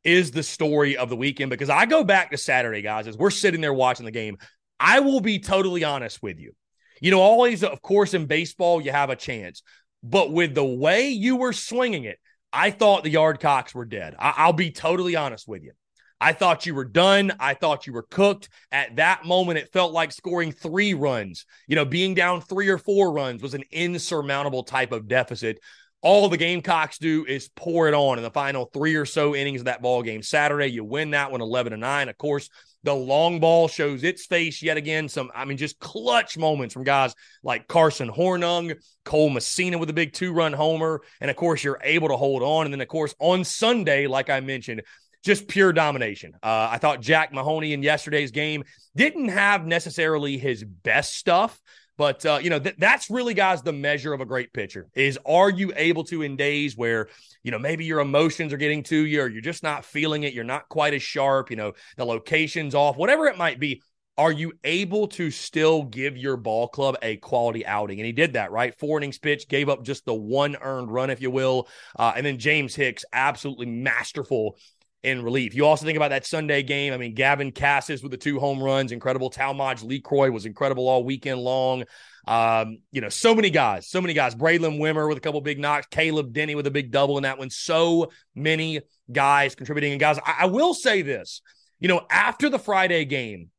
is 0.05 0.31
the 0.31 0.43
story 0.43 0.97
of 0.97 1.09
the 1.09 1.17
weekend 1.17 1.51
because 1.51 1.71
I 1.71 1.87
go 1.87 2.05
back 2.05 2.31
to 2.31 2.39
Saturday, 2.39 2.83
guys, 2.83 3.07
as 3.07 3.17
we're 3.17 3.31
sitting 3.31 3.61
there 3.61 3.73
watching 3.73 4.05
the 4.05 4.11
game. 4.11 4.39
I 4.81 5.01
will 5.01 5.21
be 5.21 5.39
totally 5.39 5.85
honest 5.85 6.23
with 6.23 6.41
you. 6.41 6.53
You 7.01 7.11
know, 7.11 7.21
always, 7.21 7.63
of 7.63 7.83
course, 7.83 8.15
in 8.15 8.27
baseball, 8.27 8.81
you 8.81 8.91
have 8.91 9.11
a 9.11 9.17
chance. 9.17 9.63
But 10.03 10.33
with 10.33 10.55
the 10.55 10.65
way 10.65 11.11
you 11.11 11.37
were 11.37 11.53
swinging 11.53 12.05
it, 12.05 12.19
I 12.53 12.71
thought 12.71 13.05
the 13.05 13.15
Yardcocks 13.15 13.75
were 13.75 13.85
dead. 13.85 14.15
I- 14.19 14.47
will 14.47 14.53
be 14.53 14.71
totally 14.71 15.17
honest 15.17 15.47
with 15.47 15.63
you. 15.63 15.73
I 16.21 16.33
thought 16.33 16.67
you 16.67 16.75
were 16.75 16.85
done. 16.85 17.33
I 17.41 17.55
thought 17.55 17.87
you 17.87 17.93
were 17.93 18.07
cooked. 18.09 18.49
At 18.71 18.97
that 18.97 19.25
moment, 19.25 19.59
it 19.59 19.73
felt 19.73 19.93
like 19.93 20.13
scoring 20.13 20.53
three 20.53 20.95
runs. 20.95 21.47
You 21.67 21.75
know, 21.75 21.85
being 21.85 22.15
down 22.15 22.41
three 22.41 22.69
or 22.69 22.79
four 22.79 23.13
runs 23.13 23.43
was 23.43 23.55
an 23.55 23.65
insurmountable 23.73 24.63
type 24.63 24.93
of 24.93 25.09
deficit 25.09 25.59
all 26.03 26.29
the 26.29 26.37
Gamecocks 26.37 26.99
do 26.99 27.25
is 27.25 27.49
pour 27.55 27.89
it 27.89 27.95
on 27.95 28.19
in 28.19 28.25
the 28.25 28.31
final 28.31 28.67
three 28.67 28.97
or 28.97 29.07
so 29.07 29.35
innings 29.35 29.61
of 29.61 29.67
that 29.67 29.81
ball 29.81 30.03
game. 30.03 30.23
Saturday, 30.23 30.67
you 30.67 30.85
win 30.85 31.13
that 31.13 31.31
one 31.31 31.41
11 31.41 31.71
to 31.71 31.77
9. 31.77 32.09
Of 32.09 32.19
course, 32.19 32.51
the 32.83 32.93
long 32.93 33.39
ball 33.39 33.69
shows 33.69 34.03
its 34.03 34.27
face 34.27 34.63
yet 34.63 34.77
again. 34.77 35.09
Some, 35.09 35.31
I 35.35 35.45
mean, 35.45 35.57
just 35.57 35.79
clutch 35.79 36.37
moments 36.37 36.75
from 36.75 36.83
guys 36.83 37.15
like 37.45 37.69
Carson 37.69 38.11
Hornung, 38.11 38.77
Cole 39.05 39.31
Messina 39.31 39.79
with 39.79 39.91
a 39.91 39.95
big 39.95 40.13
two 40.13 40.33
run 40.33 40.53
homer. 40.53 41.03
And 41.21 41.31
of 41.31 41.37
course, 41.37 41.63
you're 41.63 41.81
able 41.83 42.09
to 42.09 42.17
hold 42.17 42.43
on. 42.43 42.67
And 42.67 42.75
then, 42.75 42.81
of 42.81 42.89
course, 42.89 43.15
on 43.21 43.45
Sunday, 43.45 44.09
like 44.09 44.29
I 44.29 44.41
mentioned, 44.41 44.83
just 45.23 45.47
pure 45.47 45.73
domination. 45.73 46.33
Uh, 46.43 46.69
I 46.73 46.79
thought 46.79 47.01
Jack 47.01 47.33
Mahoney 47.33 47.73
in 47.73 47.83
yesterday's 47.83 48.33
game 48.33 48.65
didn't 48.97 49.29
have 49.29 49.65
necessarily 49.65 50.37
his 50.37 50.65
best 50.65 51.15
stuff, 51.15 51.61
but 51.97 52.25
uh, 52.25 52.39
you 52.43 52.51
know 52.51 52.59
th- 52.59 52.77
that's 52.79 53.11
really, 53.11 53.35
guys, 53.35 53.63
the 53.63 53.73
measure 53.73 54.13
of 54.13 54.21
a 54.21 54.27
great 54.27 54.53
pitcher 54.53 54.89
is 54.95 55.19
are 55.27 55.51
you 55.51 55.73
able 55.77 56.05
to 56.05 56.23
in 56.23 56.37
days 56.37 56.77
where 56.77 57.09
you 57.43 57.51
know 57.51 57.59
maybe 57.59 57.85
your 57.85 58.01
emotions 58.01 58.53
are 58.53 58.59
getting 58.59 58.83
to 58.85 58.97
you, 58.97 59.23
or 59.23 59.29
you're 59.29 59.43
just 59.43 59.63
not 59.63 59.85
feeling 59.85 60.23
it, 60.23 60.33
you're 60.33 60.45
not 60.45 60.69
quite 60.69 60.95
as 60.95 61.03
sharp, 61.03 61.51
you 61.51 61.57
know 61.57 61.73
the 61.97 62.05
location's 62.05 62.75
off, 62.75 62.97
whatever 62.97 63.27
it 63.27 63.39
might 63.39 63.61
be. 63.61 63.83
Are 64.19 64.31
you 64.31 64.53
able 64.63 65.09
to 65.09 65.31
still 65.31 65.85
give 65.85 66.19
your 66.19 66.37
ball 66.37 66.69
club 66.69 66.97
a 67.01 67.17
quality 67.17 67.65
outing? 67.65 67.99
And 67.99 68.05
he 68.05 68.13
did 68.13 68.35
that, 68.35 68.53
right? 68.53 68.79
Four 68.79 68.99
innings 68.99 69.19
pitch, 69.19 69.49
gave 69.49 69.71
up 69.71 69.83
just 69.83 70.05
the 70.05 70.15
one 70.15 70.55
earned 70.61 70.93
run, 70.93 71.09
if 71.09 71.23
you 71.23 71.31
will. 71.31 71.67
Uh, 71.99 72.13
and 72.15 72.25
then 72.25 72.37
James 72.37 72.75
Hicks, 72.75 73.07
absolutely 73.15 73.67
masterful 73.67 74.59
in 75.03 75.23
relief. 75.23 75.55
You 75.55 75.67
also 75.67 75.85
think 75.85 75.97
about 75.97 76.11
that 76.11 76.25
Sunday 76.25 76.63
game. 76.63 76.93
I 76.93 76.97
mean, 76.97 77.15
Gavin 77.15 77.51
Casas 77.51 78.03
with 78.03 78.13
the 78.13 78.19
two 78.19 78.39
home 78.39 78.63
runs, 78.63 78.93
incredible. 78.93 79.31
Talmadge 79.31 79.83
Lecroy 79.83 80.33
was 80.33 80.47
incredible 80.47 80.89
all 80.89 81.03
weekend 81.05 81.41
long. 81.41 81.85
Um, 82.27 82.79
you 82.93 83.01
know, 83.01 83.09
so 83.09 83.35
many 83.35 83.51
guys, 83.51 83.89
so 83.89 84.01
many 84.01 84.15
guys. 84.15 84.35
Braylen 84.35 84.79
Wimmer 84.79 85.09
with 85.09 85.19
a 85.19 85.21
couple 85.21 85.41
big 85.41 85.59
knocks, 85.59 85.87
Caleb 85.91 86.33
Denny 86.33 86.55
with 86.55 86.67
a 86.69 86.71
big 86.71 86.93
double 86.93 87.17
in 87.17 87.25
that 87.25 87.39
one. 87.39 87.51
So 87.51 88.13
many 88.35 88.81
guys 89.11 89.57
contributing. 89.57 89.93
And 89.93 90.01
guys, 90.01 90.19
I, 90.25 90.37
I 90.41 90.47
will 90.47 90.73
say 90.73 91.03
this, 91.03 91.43
you 91.81 91.89
know, 91.89 92.07
after 92.09 92.49
the 92.49 92.61
Friday 92.61 93.05
game, 93.05 93.51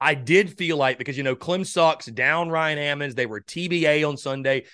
I 0.00 0.14
did 0.14 0.56
feel 0.56 0.76
like 0.76 0.98
because 0.98 1.16
you 1.16 1.24
know 1.24 1.34
Clem 1.34 1.64
sucks 1.64 2.06
down 2.06 2.50
Ryan 2.50 2.78
Ammons, 2.78 3.16
they 3.16 3.26
were 3.26 3.40
TBA 3.40 4.08
on 4.08 4.16
Sunday. 4.16 4.66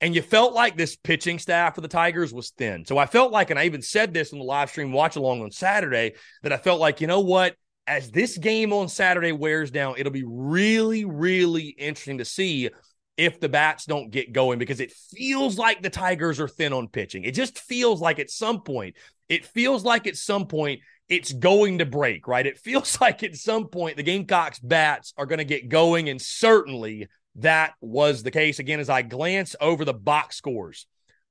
And 0.00 0.14
you 0.14 0.22
felt 0.22 0.54
like 0.54 0.76
this 0.76 0.96
pitching 0.96 1.38
staff 1.38 1.74
for 1.74 1.82
the 1.82 1.88
Tigers 1.88 2.32
was 2.32 2.50
thin. 2.50 2.86
So 2.86 2.96
I 2.96 3.06
felt 3.06 3.32
like, 3.32 3.50
and 3.50 3.58
I 3.58 3.64
even 3.64 3.82
said 3.82 4.14
this 4.14 4.32
in 4.32 4.38
the 4.38 4.44
live 4.44 4.70
stream 4.70 4.92
watch 4.92 5.16
along 5.16 5.42
on 5.42 5.50
Saturday, 5.50 6.14
that 6.42 6.52
I 6.52 6.56
felt 6.56 6.80
like, 6.80 7.00
you 7.00 7.06
know 7.06 7.20
what? 7.20 7.54
As 7.86 8.10
this 8.10 8.38
game 8.38 8.72
on 8.72 8.88
Saturday 8.88 9.32
wears 9.32 9.70
down, 9.70 9.96
it'll 9.98 10.12
be 10.12 10.24
really, 10.26 11.04
really 11.04 11.64
interesting 11.64 12.18
to 12.18 12.24
see 12.24 12.70
if 13.16 13.38
the 13.38 13.48
bats 13.50 13.84
don't 13.84 14.10
get 14.10 14.32
going 14.32 14.58
because 14.58 14.80
it 14.80 14.92
feels 14.92 15.58
like 15.58 15.82
the 15.82 15.90
Tigers 15.90 16.40
are 16.40 16.48
thin 16.48 16.72
on 16.72 16.88
pitching. 16.88 17.24
It 17.24 17.32
just 17.32 17.58
feels 17.58 18.00
like 18.00 18.18
at 18.18 18.30
some 18.30 18.62
point, 18.62 18.96
it 19.28 19.44
feels 19.44 19.84
like 19.84 20.06
at 20.06 20.16
some 20.16 20.46
point 20.46 20.80
it's 21.10 21.32
going 21.32 21.78
to 21.78 21.86
break, 21.86 22.26
right? 22.26 22.46
It 22.46 22.58
feels 22.64 22.98
like 23.00 23.22
at 23.22 23.36
some 23.36 23.68
point 23.68 23.98
the 23.98 24.02
Gamecocks 24.02 24.60
bats 24.60 25.12
are 25.18 25.26
going 25.26 25.38
to 25.38 25.44
get 25.44 25.68
going. 25.68 26.08
And 26.08 26.22
certainly 26.22 27.08
that 27.36 27.74
was 27.80 28.22
the 28.22 28.30
case. 28.30 28.58
Again, 28.58 28.80
as 28.80 28.90
I 28.90 29.02
glance 29.02 29.56
over 29.60 29.84
the 29.84 29.94
box 29.94 30.36
scores 30.36 30.86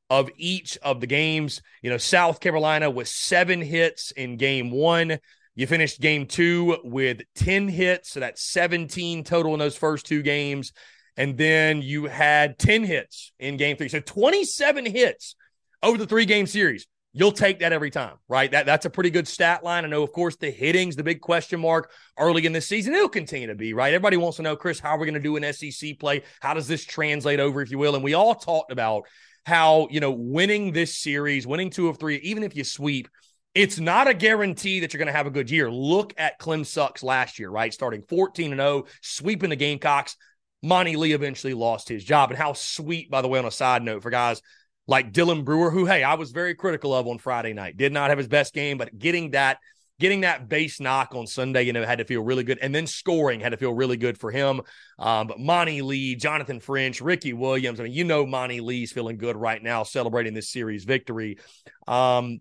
of 0.10 0.30
each 0.38 0.78
of 0.78 1.02
the 1.02 1.08
games, 1.08 1.62
you 1.82 1.90
know, 1.90 1.98
South 1.98 2.40
Carolina 2.40 2.90
with 2.90 3.08
seven 3.08 3.62
hits 3.62 4.12
in 4.12 4.38
game 4.38 4.72
one. 4.72 5.20
You 5.56 5.68
finished 5.68 6.00
game 6.00 6.26
two 6.26 6.78
with 6.84 7.22
10 7.36 7.68
hits. 7.68 8.12
So 8.12 8.22
that's 8.22 8.42
17 8.42 9.24
total 9.24 9.54
in 9.54 9.60
those 9.60 9.76
first 9.76 10.06
two 10.06 10.22
games. 10.22 10.72
And 11.18 11.38
then 11.38 11.82
you 11.82 12.06
had 12.06 12.58
10 12.58 12.86
hits 12.86 13.34
in 13.40 13.58
game 13.58 13.76
three. 13.76 13.90
So 13.90 14.00
27 14.00 14.86
hits 14.86 15.36
over 15.84 15.98
the 15.98 16.08
three 16.08 16.26
game 16.26 16.48
series. 16.48 16.88
You'll 17.12 17.32
take 17.32 17.60
that 17.60 17.74
every 17.74 17.90
time, 17.90 18.18
right? 18.28 18.52
That 18.52 18.68
that's 18.68 18.86
a 18.86 18.90
pretty 18.90 19.10
good 19.10 19.28
stat 19.28 19.64
line. 19.64 19.84
I 19.84 19.88
know, 19.88 20.04
of 20.04 20.12
course, 20.12 20.36
the 20.36 20.52
hitting's 20.52 20.96
the 20.96 21.04
big 21.04 21.22
question 21.22 21.60
mark 21.60 21.92
early 22.20 22.46
in 22.46 22.54
this 22.54 22.68
season. 22.68 22.94
It'll 22.94 23.10
continue 23.10 23.48
to 23.48 23.56
be, 23.56 23.74
right? 23.74 23.94
Everybody 23.94 24.18
wants 24.18 24.38
to 24.38 24.44
know, 24.44 24.56
Chris, 24.56 24.80
how 24.80 24.92
are 24.92 25.00
we 25.00 25.08
going 25.08 25.16
to 25.16 25.20
do 25.20 25.36
an 25.36 25.54
SEC 25.54 25.98
play? 26.00 26.22
How 26.40 26.54
does 26.54 26.68
this 26.68 26.86
translate 26.86 27.40
over, 27.40 27.62
if 27.62 27.72
you 27.72 27.80
will? 27.80 27.96
And 27.96 28.04
we 28.04 28.14
all 28.14 28.36
talked 28.36 28.72
about 28.72 29.06
how, 29.46 29.88
you 29.90 30.00
know, 30.00 30.12
winning 30.12 30.72
this 30.72 30.96
series, 30.96 31.48
winning 31.48 31.72
two 31.72 31.88
of 31.88 31.98
three, 31.98 32.18
even 32.18 32.44
if 32.44 32.56
you 32.56 32.64
sweep, 32.64 33.08
it's 33.56 33.80
not 33.80 34.08
a 34.08 34.14
guarantee 34.14 34.82
that 34.82 34.94
you're 34.94 35.00
going 35.00 35.08
to 35.08 35.18
have 35.18 35.26
a 35.26 35.32
good 35.32 35.50
year. 35.50 35.72
Look 35.72 36.14
at 36.18 36.38
Clem 36.38 36.64
Sucks 36.64 37.02
last 37.02 37.40
year, 37.40 37.50
right? 37.50 37.74
Starting 37.74 38.04
14 38.04 38.52
and 38.52 38.62
0, 38.62 38.86
sweeping 39.02 39.50
the 39.50 39.56
Gamecocks. 39.56 40.16
Monte 40.62 40.96
Lee 40.96 41.14
eventually 41.14 41.56
lost 41.56 41.90
his 41.90 42.04
job. 42.04 42.30
And 42.30 42.38
how 42.38 42.54
sweet, 42.54 43.10
by 43.10 43.22
the 43.22 43.28
way, 43.28 43.40
on 43.40 43.46
a 43.46 43.52
side 43.52 43.82
note 43.82 44.04
for 44.04 44.12
guys 44.12 44.42
like 44.90 45.14
Dylan 45.14 45.46
Brewer, 45.46 45.70
who, 45.70 45.86
hey, 45.86 46.04
I 46.04 46.16
was 46.16 46.32
very 46.32 46.56
critical 46.56 46.96
of 46.96 47.08
on 47.08 47.20
Friday 47.20 47.54
night, 47.54 47.78
did 47.78 47.94
not 47.94 48.10
have 48.10 48.18
his 48.18 48.28
best 48.28 48.54
game, 48.54 48.78
but 48.78 48.98
getting 48.98 49.32
that 49.32 49.60
getting 50.00 50.22
that 50.22 50.48
base 50.48 50.80
knock 50.80 51.14
on 51.14 51.28
Sunday, 51.28 51.64
you 51.64 51.74
know, 51.74 51.86
had 51.86 51.98
to 52.00 52.06
feel 52.06 52.24
really 52.24 52.44
good. 52.44 52.58
And 52.62 52.74
then 52.74 52.88
scoring 52.88 53.42
had 53.42 53.52
to 53.52 53.58
feel 53.58 53.74
really 53.74 53.98
good 53.98 54.18
for 54.18 54.32
him. 54.32 54.62
Um, 54.98 55.28
but 55.28 55.40
Monte 55.40 55.82
Lee, 55.82 56.16
Jonathan 56.16 56.62
French, 56.62 57.02
Ricky 57.02 57.34
Williams. 57.34 57.80
I 57.80 57.84
mean, 57.84 57.92
you 57.92 58.06
know, 58.06 58.26
Monte 58.26 58.62
Lee's 58.62 58.94
feeling 58.94 59.18
good 59.18 59.36
right 59.36 59.62
now, 59.62 59.84
celebrating 59.84 60.34
this 60.34 60.50
series 60.50 60.86
victory. 60.86 61.38
Um, 61.86 62.40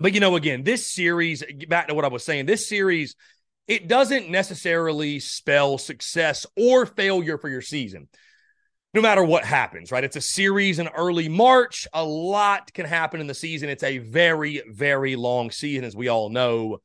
but, 0.00 0.14
you 0.14 0.20
know, 0.20 0.34
again, 0.34 0.64
this 0.64 0.90
series, 0.92 1.44
back 1.68 1.86
to 1.88 1.94
what 1.94 2.04
I 2.04 2.08
was 2.08 2.24
saying, 2.24 2.46
this 2.46 2.68
series 2.68 3.14
it 3.68 3.86
doesn't 3.86 4.28
necessarily 4.28 5.20
spell 5.20 5.78
success 5.78 6.44
or 6.56 6.86
failure 6.86 7.38
for 7.38 7.48
your 7.48 7.62
season. 7.62 8.08
No 8.92 9.00
matter 9.00 9.22
what 9.22 9.44
happens, 9.44 9.92
right? 9.92 10.02
It's 10.02 10.16
a 10.16 10.20
series 10.20 10.80
in 10.80 10.88
early 10.88 11.28
March. 11.28 11.86
A 11.92 12.02
lot 12.04 12.72
can 12.72 12.86
happen 12.86 13.20
in 13.20 13.28
the 13.28 13.34
season. 13.34 13.68
It's 13.68 13.84
a 13.84 13.98
very, 13.98 14.62
very 14.68 15.14
long 15.14 15.52
season, 15.52 15.84
as 15.84 15.94
we 15.94 16.08
all 16.08 16.28
know. 16.28 16.78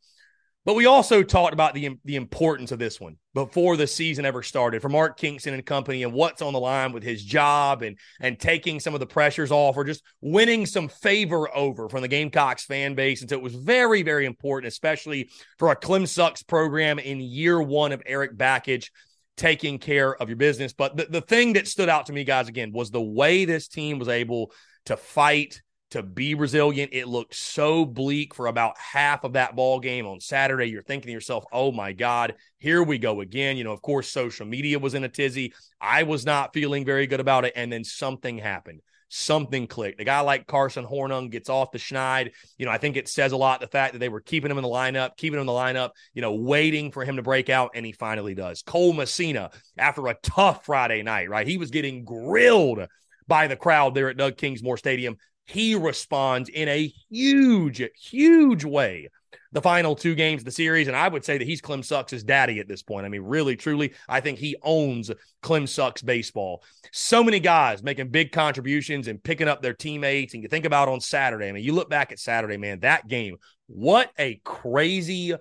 But 0.66 0.76
we 0.76 0.88
also 0.88 1.22
talked 1.22 1.54
about 1.54 1.76
the, 1.76 1.98
the 2.06 2.16
importance 2.16 2.72
of 2.72 2.80
this 2.80 3.00
one 3.00 3.18
before 3.36 3.78
the 3.78 3.86
season 3.86 4.26
ever 4.26 4.42
started 4.42 4.82
for 4.82 4.90
Mark 4.90 5.18
Kingston 5.18 5.54
and 5.54 5.66
company 5.66 6.02
and 6.02 6.12
what's 6.12 6.42
on 6.42 6.54
the 6.54 6.60
line 6.60 6.92
with 6.92 7.04
his 7.04 7.24
job 7.24 7.84
and 7.84 8.00
and 8.20 8.40
taking 8.40 8.80
some 8.80 8.96
of 8.96 9.00
the 9.00 9.06
pressures 9.06 9.52
off 9.52 9.78
or 9.78 9.84
just 9.84 10.04
winning 10.22 10.66
some 10.66 10.88
favor 10.88 11.56
over 11.56 11.88
from 11.88 12.02
the 12.02 12.08
Gamecocks 12.08 12.66
fan 12.66 12.96
base. 12.96 13.22
And 13.22 13.30
so 13.30 13.36
it 13.36 13.44
was 13.44 13.54
very, 13.54 14.02
very 14.02 14.26
important, 14.26 14.72
especially 14.72 15.30
for 15.60 15.70
a 15.70 15.76
Clem 15.76 16.08
Sucks 16.08 16.42
program 16.42 16.98
in 16.98 17.20
year 17.20 17.62
one 17.62 17.92
of 17.92 18.02
Eric 18.06 18.36
Bakich 18.36 18.90
taking 19.38 19.80
care 19.80 20.16
of 20.16 20.30
your 20.30 20.38
business. 20.38 20.74
But 20.74 20.98
the, 20.98 21.06
the 21.06 21.22
thing 21.22 21.54
that 21.54 21.68
stood 21.68 21.90
out 21.90 22.06
to 22.08 22.14
me, 22.14 22.24
guys, 22.24 22.48
again, 22.48 22.72
was 22.72 22.92
the 22.92 23.02
way 23.02 23.46
this 23.46 23.68
team 23.68 24.00
was 24.00 24.08
able 24.08 24.52
to 24.86 24.98
fight 24.98 25.62
to 25.92 26.04
be 26.04 26.36
resilient. 26.36 26.92
It 26.94 27.08
looked 27.08 27.36
so 27.36 27.86
bleak 27.86 28.34
for 28.34 28.48
about 28.48 28.78
half 28.78 29.24
of 29.24 29.34
that 29.34 29.56
ball 29.56 29.80
game 29.80 30.06
on 30.06 30.20
Saturday. 30.20 30.66
You're 30.66 30.84
thinking 30.84 31.08
to 31.08 31.14
yourself, 31.14 31.46
"Oh 31.52 31.72
my 31.72 31.94
God, 31.94 32.36
here 32.58 32.84
we 32.84 32.98
go 32.98 33.22
again." 33.22 33.56
You 33.56 33.64
know, 33.64 33.72
of 33.72 33.82
course, 33.82 34.10
social 34.10 34.46
media 34.46 34.80
was 34.80 34.94
in 34.94 35.04
a 35.04 35.10
tizzy. 35.10 35.54
I 35.80 36.04
was 36.04 36.26
not 36.26 36.54
feeling 36.54 36.86
very 36.86 37.08
good 37.08 37.20
about 37.20 37.46
it, 37.46 37.54
and 37.56 37.72
then 37.72 37.84
something 37.84 38.38
happened. 38.38 38.82
Something 39.18 39.66
clicked. 39.66 40.02
A 40.02 40.04
guy 40.04 40.20
like 40.20 40.46
Carson 40.46 40.86
Hornung 40.86 41.32
gets 41.32 41.50
off 41.50 41.72
the 41.72 41.78
schneid. 41.78 42.32
You 42.58 42.66
know, 42.66 42.72
I 42.72 42.78
think 42.78 42.98
it 42.98 43.08
says 43.08 43.32
a 43.32 43.38
lot 43.38 43.62
the 43.62 43.68
fact 43.68 43.94
that 43.94 44.00
they 44.00 44.10
were 44.10 44.20
keeping 44.20 44.52
him 44.52 44.58
in 44.58 44.62
the 44.62 44.68
lineup, 44.68 45.16
keeping 45.16 45.36
him 45.38 45.42
in 45.42 45.48
the 45.48 45.54
lineup, 45.54 45.92
you 46.14 46.22
know, 46.22 46.36
waiting 46.36 46.92
for 46.92 47.06
him 47.06 47.16
to 47.16 47.22
break 47.22 47.50
out, 47.50 47.72
and 47.76 47.86
he 47.86 47.94
finally 47.94 48.36
does. 48.36 48.62
Cole 48.62 48.92
Messina, 48.92 49.52
after 49.78 50.06
a 50.08 50.18
tough 50.22 50.66
Friday 50.66 51.02
night, 51.02 51.30
right? 51.30 51.48
He 51.48 51.58
was 51.58 51.72
getting 51.72 52.04
grilled 52.04 52.86
by 53.26 53.48
the 53.48 53.56
crowd 53.56 53.96
there 53.96 54.10
at 54.10 54.18
Doug 54.18 54.36
Kingsmore 54.36 54.78
Stadium 54.78 55.16
he 55.46 55.76
responds 55.76 56.50
in 56.50 56.68
a 56.68 56.92
huge, 57.10 57.84
huge 58.02 58.66
way 58.66 59.10
the 59.56 59.62
final 59.62 59.96
two 59.96 60.16
games 60.16 60.42
of 60.42 60.46
the 60.46 60.52
series. 60.52 60.90
And 60.90 60.98
I 60.98 61.08
would 61.08 61.24
say 61.24 61.38
that 61.38 61.48
he's 61.48 61.62
Clem 61.62 61.82
Sucks' 61.82 62.24
daddy 62.24 62.60
at 62.60 62.68
this 62.68 62.84
point. 62.84 63.06
I 63.06 63.10
mean, 63.10 63.22
really, 63.22 63.56
truly, 63.56 63.94
I 64.08 64.20
think 64.20 64.38
he 64.38 64.58
owns 64.62 65.10
Clem 65.42 65.66
Sucks 65.66 66.02
baseball. 66.02 66.62
So 66.92 67.24
many 67.24 67.40
guys 67.40 67.82
making 67.82 68.10
big 68.10 68.34
contributions 68.34 69.08
and 69.08 69.24
picking 69.24 69.48
up 69.48 69.62
their 69.62 69.74
teammates. 69.74 70.34
And 70.34 70.44
you 70.44 70.50
think 70.50 70.66
about 70.66 70.90
on 70.90 71.00
Saturday, 71.00 71.48
I 71.48 71.54
mean, 71.54 71.64
you 71.64 71.72
look 71.72 71.90
back 71.90 72.12
at 72.12 72.20
Saturday, 72.20 72.58
man, 72.58 72.82
that 72.82 73.08
game, 73.08 73.38
what 73.68 74.12
a 74.20 74.42
crazy 74.44 75.34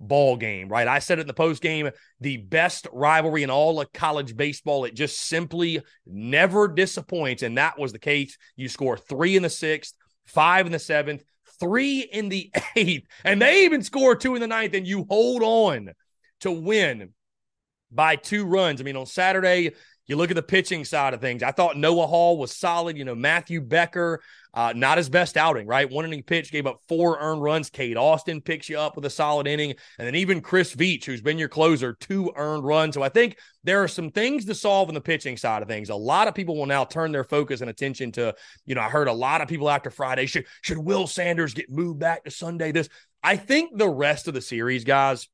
ball 0.00 0.36
game, 0.36 0.68
right? 0.68 0.88
I 0.88 0.98
said 0.98 1.18
it 1.18 1.22
in 1.22 1.26
the 1.28 1.34
post 1.34 1.62
game, 1.62 1.90
the 2.18 2.38
best 2.38 2.88
rivalry 2.92 3.44
in 3.44 3.50
all 3.50 3.80
of 3.80 3.92
college 3.92 4.36
baseball. 4.36 4.84
It 4.84 4.94
just 4.94 5.20
simply 5.20 5.80
never 6.04 6.66
disappoints. 6.66 7.44
And 7.44 7.56
that 7.56 7.78
was 7.78 7.92
the 7.92 8.00
case. 8.00 8.36
You 8.56 8.68
score 8.68 8.96
three 8.96 9.36
in 9.36 9.44
the 9.44 9.48
sixth, 9.48 9.94
five 10.26 10.66
in 10.66 10.72
the 10.72 10.80
seventh, 10.80 11.22
three 11.60 12.00
in 12.00 12.28
the 12.28 12.50
eighth, 12.76 13.06
and 13.24 13.40
they 13.40 13.64
even 13.64 13.82
score 13.82 14.16
two 14.16 14.34
in 14.34 14.40
the 14.40 14.46
ninth, 14.46 14.74
and 14.74 14.86
you 14.86 15.06
hold 15.08 15.42
on 15.42 15.92
to 16.40 16.50
win 16.50 17.10
by 17.90 18.16
two 18.16 18.46
runs. 18.46 18.80
I 18.80 18.84
mean, 18.84 18.96
on 18.96 19.06
Saturday, 19.06 19.72
you 20.06 20.16
look 20.16 20.30
at 20.30 20.36
the 20.36 20.42
pitching 20.42 20.84
side 20.84 21.14
of 21.14 21.20
things. 21.20 21.42
I 21.42 21.52
thought 21.52 21.76
Noah 21.76 22.06
Hall 22.06 22.36
was 22.38 22.56
solid. 22.56 22.96
You 22.96 23.04
know, 23.04 23.14
Matthew 23.14 23.60
Becker, 23.60 24.20
uh, 24.54 24.72
not 24.74 24.98
his 24.98 25.08
best 25.08 25.36
outing, 25.36 25.66
right? 25.66 25.90
One 25.90 26.04
inning 26.04 26.22
pitch, 26.22 26.50
gave 26.50 26.66
up 26.66 26.78
four 26.88 27.18
earned 27.18 27.42
runs. 27.42 27.70
Cade 27.70 27.96
Austin 27.96 28.40
picks 28.40 28.68
you 28.68 28.78
up 28.78 28.96
with 28.96 29.04
a 29.04 29.10
solid 29.10 29.46
inning. 29.46 29.74
And 29.98 30.06
then 30.06 30.14
even 30.14 30.40
Chris 30.40 30.74
Veach, 30.74 31.04
who's 31.04 31.20
been 31.20 31.38
your 31.38 31.48
closer, 31.48 31.94
two 31.94 32.32
earned 32.36 32.64
runs. 32.64 32.94
So 32.94 33.02
I 33.02 33.08
think 33.08 33.38
there 33.64 33.82
are 33.82 33.88
some 33.88 34.10
things 34.10 34.44
to 34.46 34.54
solve 34.54 34.88
on 34.88 34.94
the 34.94 35.00
pitching 35.00 35.36
side 35.36 35.62
of 35.62 35.68
things. 35.68 35.90
A 35.90 35.94
lot 35.94 36.28
of 36.28 36.34
people 36.34 36.56
will 36.56 36.66
now 36.66 36.84
turn 36.84 37.12
their 37.12 37.24
focus 37.24 37.60
and 37.60 37.70
attention 37.70 38.12
to, 38.12 38.34
you 38.66 38.74
know, 38.74 38.80
I 38.80 38.88
heard 38.88 39.08
a 39.08 39.12
lot 39.12 39.40
of 39.40 39.48
people 39.48 39.70
after 39.70 39.90
Friday, 39.90 40.26
should, 40.26 40.46
should 40.62 40.78
Will 40.78 41.06
Sanders 41.06 41.54
get 41.54 41.70
moved 41.70 42.00
back 42.00 42.24
to 42.24 42.30
Sunday? 42.30 42.72
This, 42.72 42.88
I 43.22 43.36
think 43.36 43.76
the 43.76 43.88
rest 43.88 44.28
of 44.28 44.34
the 44.34 44.40
series, 44.40 44.84
guys, 44.84 45.28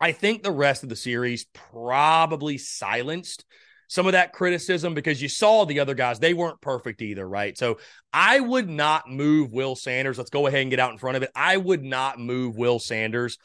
I 0.00 0.12
think 0.12 0.42
the 0.42 0.52
rest 0.52 0.82
of 0.82 0.88
the 0.88 0.96
series 0.96 1.46
probably 1.54 2.58
silenced 2.58 3.46
some 3.88 4.06
of 4.06 4.12
that 4.12 4.32
criticism 4.32 4.94
because 4.94 5.20
you 5.20 5.28
saw 5.28 5.64
the 5.64 5.80
other 5.80 5.94
guys, 5.94 6.18
they 6.18 6.34
weren't 6.34 6.60
perfect 6.60 7.02
either, 7.02 7.28
right? 7.28 7.56
So 7.56 7.78
I 8.12 8.40
would 8.40 8.68
not 8.68 9.08
move 9.08 9.52
Will 9.52 9.76
Sanders. 9.76 10.18
Let's 10.18 10.30
go 10.30 10.46
ahead 10.46 10.62
and 10.62 10.70
get 10.70 10.80
out 10.80 10.92
in 10.92 10.98
front 10.98 11.16
of 11.16 11.22
it. 11.22 11.30
I 11.34 11.56
would 11.56 11.84
not 11.84 12.18
move 12.18 12.56
Will 12.56 12.78
Sanders 12.78 13.38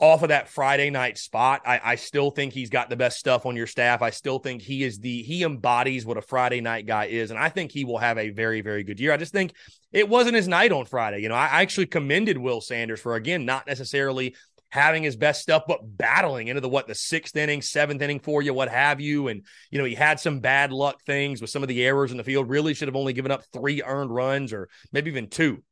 off 0.00 0.22
of 0.22 0.28
that 0.28 0.48
Friday 0.48 0.90
night 0.90 1.18
spot. 1.18 1.62
I, 1.66 1.80
I 1.82 1.94
still 1.96 2.30
think 2.30 2.52
he's 2.52 2.70
got 2.70 2.88
the 2.88 2.96
best 2.96 3.18
stuff 3.18 3.46
on 3.46 3.56
your 3.56 3.66
staff. 3.66 4.00
I 4.00 4.10
still 4.10 4.38
think 4.38 4.62
he 4.62 4.84
is 4.84 4.98
the 4.98 5.22
he 5.22 5.42
embodies 5.42 6.06
what 6.06 6.16
a 6.16 6.22
Friday 6.22 6.60
night 6.60 6.86
guy 6.86 7.06
is, 7.06 7.30
and 7.30 7.38
I 7.38 7.48
think 7.48 7.72
he 7.72 7.84
will 7.84 7.98
have 7.98 8.16
a 8.18 8.30
very 8.30 8.60
very 8.60 8.84
good 8.84 9.00
year. 9.00 9.12
I 9.12 9.16
just 9.16 9.32
think 9.32 9.54
it 9.92 10.08
wasn't 10.08 10.36
his 10.36 10.46
night 10.46 10.70
on 10.70 10.84
Friday. 10.84 11.20
You 11.20 11.28
know, 11.28 11.34
I, 11.34 11.46
I 11.46 11.62
actually 11.62 11.86
commended 11.86 12.38
Will 12.38 12.60
Sanders 12.60 13.00
for 13.00 13.16
again 13.16 13.44
not 13.44 13.66
necessarily 13.66 14.36
having 14.70 15.02
his 15.02 15.16
best 15.16 15.42
stuff, 15.42 15.64
but 15.66 15.80
battling 15.82 16.48
into 16.48 16.60
the 16.60 16.68
what 16.68 16.86
the 16.86 16.94
sixth 16.94 17.36
inning, 17.36 17.62
seventh 17.62 18.02
inning 18.02 18.20
for 18.20 18.42
you, 18.42 18.52
what 18.52 18.68
have 18.68 19.00
you. 19.00 19.28
And 19.28 19.44
you 19.70 19.78
know, 19.78 19.84
he 19.84 19.94
had 19.94 20.20
some 20.20 20.40
bad 20.40 20.72
luck 20.72 21.02
things 21.04 21.40
with 21.40 21.50
some 21.50 21.62
of 21.62 21.68
the 21.68 21.84
errors 21.84 22.10
in 22.10 22.16
the 22.16 22.24
field. 22.24 22.48
Really 22.48 22.74
should 22.74 22.88
have 22.88 22.96
only 22.96 23.12
given 23.12 23.30
up 23.30 23.44
three 23.52 23.82
earned 23.82 24.14
runs 24.14 24.52
or 24.52 24.68
maybe 24.92 25.10
even 25.10 25.28
two. 25.28 25.62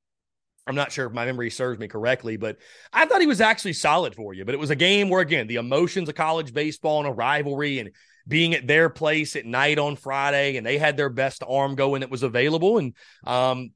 I'm 0.67 0.75
not 0.75 0.91
sure 0.91 1.07
if 1.07 1.13
my 1.13 1.25
memory 1.25 1.51
serves 1.51 1.79
me 1.79 1.87
correctly, 1.87 2.37
but 2.37 2.57
I 2.93 3.07
thought 3.07 3.21
he 3.21 3.29
was 3.29 3.41
actually 3.41 3.75
solid 3.75 4.17
for 4.17 4.35
you. 4.35 4.45
But 4.45 4.55
it 4.55 4.59
was 4.59 4.71
a 4.71 4.77
game 4.77 5.09
where, 5.09 5.21
again, 5.21 5.47
the 5.47 5.57
emotions 5.57 6.09
of 6.09 6.17
college 6.17 6.53
baseball 6.53 6.99
and 6.99 7.09
a 7.09 7.13
rivalry 7.13 7.79
and 7.79 7.91
being 8.27 8.55
at 8.55 8.67
their 8.67 8.91
place 8.91 9.37
at 9.37 9.47
night 9.47 9.79
on 9.79 9.95
Friday, 9.95 10.57
and 10.57 10.67
they 10.67 10.79
had 10.79 10.97
their 10.97 11.09
best 11.09 11.45
arm 11.47 11.77
going 11.77 12.01
that 12.01 12.11
was 12.11 12.25
available. 12.25 12.79
And 12.79 12.95
um, 13.25 13.71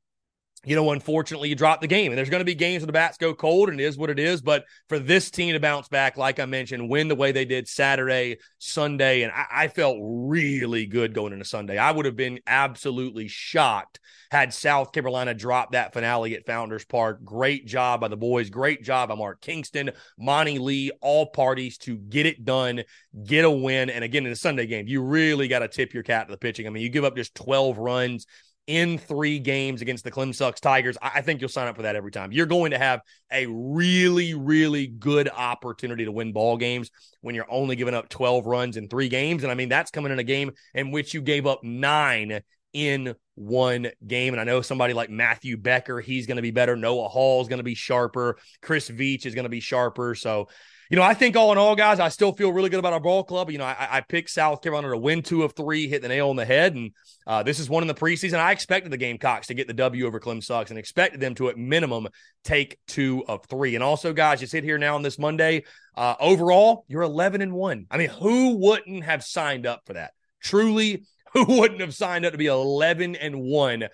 you 0.64 0.76
know, 0.76 0.90
unfortunately, 0.90 1.48
you 1.48 1.54
drop 1.54 1.80
the 1.80 1.86
game. 1.86 2.12
And 2.12 2.18
there's 2.18 2.30
going 2.30 2.40
to 2.40 2.44
be 2.44 2.54
games 2.54 2.82
where 2.82 2.86
the 2.86 2.92
bats 2.92 3.16
go 3.16 3.34
cold, 3.34 3.70
and 3.70 3.80
it 3.80 3.84
is 3.84 3.96
what 3.96 4.10
it 4.10 4.18
is. 4.18 4.42
But 4.42 4.64
for 4.88 4.98
this 4.98 5.30
team 5.30 5.54
to 5.54 5.60
bounce 5.60 5.88
back, 5.88 6.16
like 6.16 6.38
I 6.38 6.44
mentioned, 6.44 6.88
win 6.88 7.08
the 7.08 7.14
way 7.14 7.32
they 7.32 7.44
did 7.44 7.66
Saturday, 7.66 8.38
Sunday, 8.58 9.22
and 9.22 9.32
I, 9.32 9.46
I 9.50 9.68
felt 9.68 9.96
really 10.00 10.86
good 10.86 11.14
going 11.14 11.32
into 11.32 11.44
Sunday. 11.44 11.78
I 11.78 11.90
would 11.92 12.04
have 12.04 12.16
been 12.16 12.40
absolutely 12.46 13.28
shocked 13.28 14.00
had 14.30 14.54
South 14.54 14.92
Carolina 14.92 15.34
dropped 15.34 15.72
that 15.72 15.92
finale 15.92 16.36
at 16.36 16.46
Founders 16.46 16.84
Park. 16.84 17.24
Great 17.24 17.66
job 17.66 18.00
by 18.00 18.08
the 18.08 18.16
boys. 18.16 18.48
Great 18.48 18.82
job 18.82 19.08
by 19.08 19.16
Mark 19.16 19.40
Kingston, 19.40 19.90
Monte 20.18 20.58
Lee, 20.58 20.92
all 21.00 21.26
parties 21.26 21.78
to 21.78 21.96
get 21.96 22.26
it 22.26 22.44
done, 22.44 22.84
get 23.24 23.44
a 23.44 23.50
win. 23.50 23.90
And 23.90 24.04
again, 24.04 24.24
in 24.24 24.30
the 24.30 24.36
Sunday 24.36 24.66
game, 24.66 24.86
you 24.86 25.02
really 25.02 25.48
got 25.48 25.60
to 25.60 25.68
tip 25.68 25.92
your 25.92 26.04
cap 26.04 26.28
to 26.28 26.32
the 26.32 26.38
pitching. 26.38 26.66
I 26.66 26.70
mean, 26.70 26.82
you 26.82 26.90
give 26.90 27.04
up 27.04 27.16
just 27.16 27.34
12 27.34 27.78
runs 27.78 28.26
in 28.70 28.98
three 28.98 29.40
games 29.40 29.82
against 29.82 30.04
the 30.04 30.12
Clem 30.12 30.32
Sucks 30.32 30.60
Tigers, 30.60 30.96
I 31.02 31.22
think 31.22 31.40
you'll 31.40 31.48
sign 31.50 31.66
up 31.66 31.74
for 31.74 31.82
that 31.82 31.96
every 31.96 32.12
time. 32.12 32.30
You're 32.30 32.46
going 32.46 32.70
to 32.70 32.78
have 32.78 33.00
a 33.32 33.46
really, 33.46 34.34
really 34.34 34.86
good 34.86 35.28
opportunity 35.28 36.04
to 36.04 36.12
win 36.12 36.32
ball 36.32 36.56
games 36.56 36.92
when 37.20 37.34
you're 37.34 37.50
only 37.50 37.74
giving 37.74 37.94
up 37.94 38.08
12 38.08 38.46
runs 38.46 38.76
in 38.76 38.88
three 38.88 39.08
games. 39.08 39.42
And 39.42 39.50
I 39.50 39.56
mean, 39.56 39.68
that's 39.68 39.90
coming 39.90 40.12
in 40.12 40.20
a 40.20 40.24
game 40.24 40.52
in 40.72 40.92
which 40.92 41.14
you 41.14 41.20
gave 41.20 41.48
up 41.48 41.64
nine 41.64 42.42
in 42.72 43.16
one 43.34 43.88
game. 44.06 44.34
And 44.34 44.40
I 44.40 44.44
know 44.44 44.62
somebody 44.62 44.94
like 44.94 45.10
Matthew 45.10 45.56
Becker, 45.56 46.00
he's 46.00 46.28
going 46.28 46.36
to 46.36 46.42
be 46.42 46.52
better. 46.52 46.76
Noah 46.76 47.08
Hall 47.08 47.42
is 47.42 47.48
going 47.48 47.58
to 47.58 47.64
be 47.64 47.74
sharper. 47.74 48.38
Chris 48.62 48.88
Veach 48.88 49.26
is 49.26 49.34
going 49.34 49.46
to 49.46 49.48
be 49.48 49.58
sharper. 49.58 50.14
So 50.14 50.46
you 50.90 50.96
know, 50.96 51.02
I 51.02 51.14
think 51.14 51.36
all 51.36 51.52
in 51.52 51.58
all, 51.58 51.76
guys, 51.76 52.00
I 52.00 52.08
still 52.08 52.32
feel 52.32 52.52
really 52.52 52.68
good 52.68 52.80
about 52.80 52.92
our 52.92 53.00
ball 53.00 53.22
club. 53.22 53.48
You 53.48 53.58
know, 53.58 53.64
I, 53.64 53.88
I 53.88 54.00
picked 54.00 54.28
South 54.28 54.60
Carolina 54.60 54.88
to 54.88 54.98
win 54.98 55.22
two 55.22 55.44
of 55.44 55.52
three, 55.52 55.86
hit 55.86 56.02
the 56.02 56.08
nail 56.08 56.30
on 56.30 56.36
the 56.36 56.44
head. 56.44 56.74
And 56.74 56.90
uh, 57.28 57.44
this 57.44 57.60
is 57.60 57.70
one 57.70 57.84
in 57.84 57.86
the 57.86 57.94
preseason. 57.94 58.40
I 58.40 58.50
expected 58.50 58.90
the 58.90 58.96
Gamecocks 58.96 59.46
to 59.46 59.54
get 59.54 59.68
the 59.68 59.72
W 59.74 60.04
over 60.04 60.18
Clem 60.18 60.40
Sucks 60.40 60.70
and 60.70 60.78
expected 60.78 61.20
them 61.20 61.36
to, 61.36 61.48
at 61.48 61.56
minimum, 61.56 62.08
take 62.42 62.76
two 62.88 63.24
of 63.28 63.44
three. 63.46 63.76
And 63.76 63.84
also, 63.84 64.12
guys, 64.12 64.40
you 64.40 64.48
sit 64.48 64.64
here 64.64 64.78
now 64.78 64.96
on 64.96 65.02
this 65.02 65.16
Monday. 65.16 65.62
Uh, 65.96 66.16
overall, 66.18 66.84
you're 66.88 67.02
11 67.02 67.40
and 67.40 67.52
one. 67.52 67.86
I 67.88 67.96
mean, 67.96 68.08
who 68.08 68.56
wouldn't 68.56 69.04
have 69.04 69.22
signed 69.22 69.66
up 69.66 69.82
for 69.86 69.92
that? 69.92 70.10
Truly, 70.42 71.04
who 71.34 71.44
wouldn't 71.60 71.80
have 71.82 71.94
signed 71.94 72.26
up 72.26 72.32
to 72.32 72.38
be 72.38 72.46
11 72.46 73.14
and 73.14 73.40
one 73.40 73.86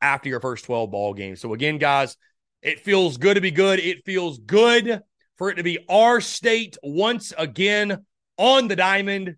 after 0.00 0.30
your 0.30 0.40
first 0.40 0.64
12 0.64 0.90
ball 0.90 1.12
games? 1.12 1.42
So, 1.42 1.52
again, 1.52 1.76
guys, 1.76 2.16
it 2.62 2.80
feels 2.80 3.18
good 3.18 3.34
to 3.34 3.42
be 3.42 3.50
good. 3.50 3.80
It 3.80 4.06
feels 4.06 4.38
good 4.38 5.02
for 5.38 5.50
it 5.50 5.54
to 5.54 5.62
be 5.62 5.78
our 5.88 6.20
state 6.20 6.76
once 6.82 7.32
again 7.38 8.04
on 8.36 8.68
the 8.68 8.76
diamond. 8.76 9.36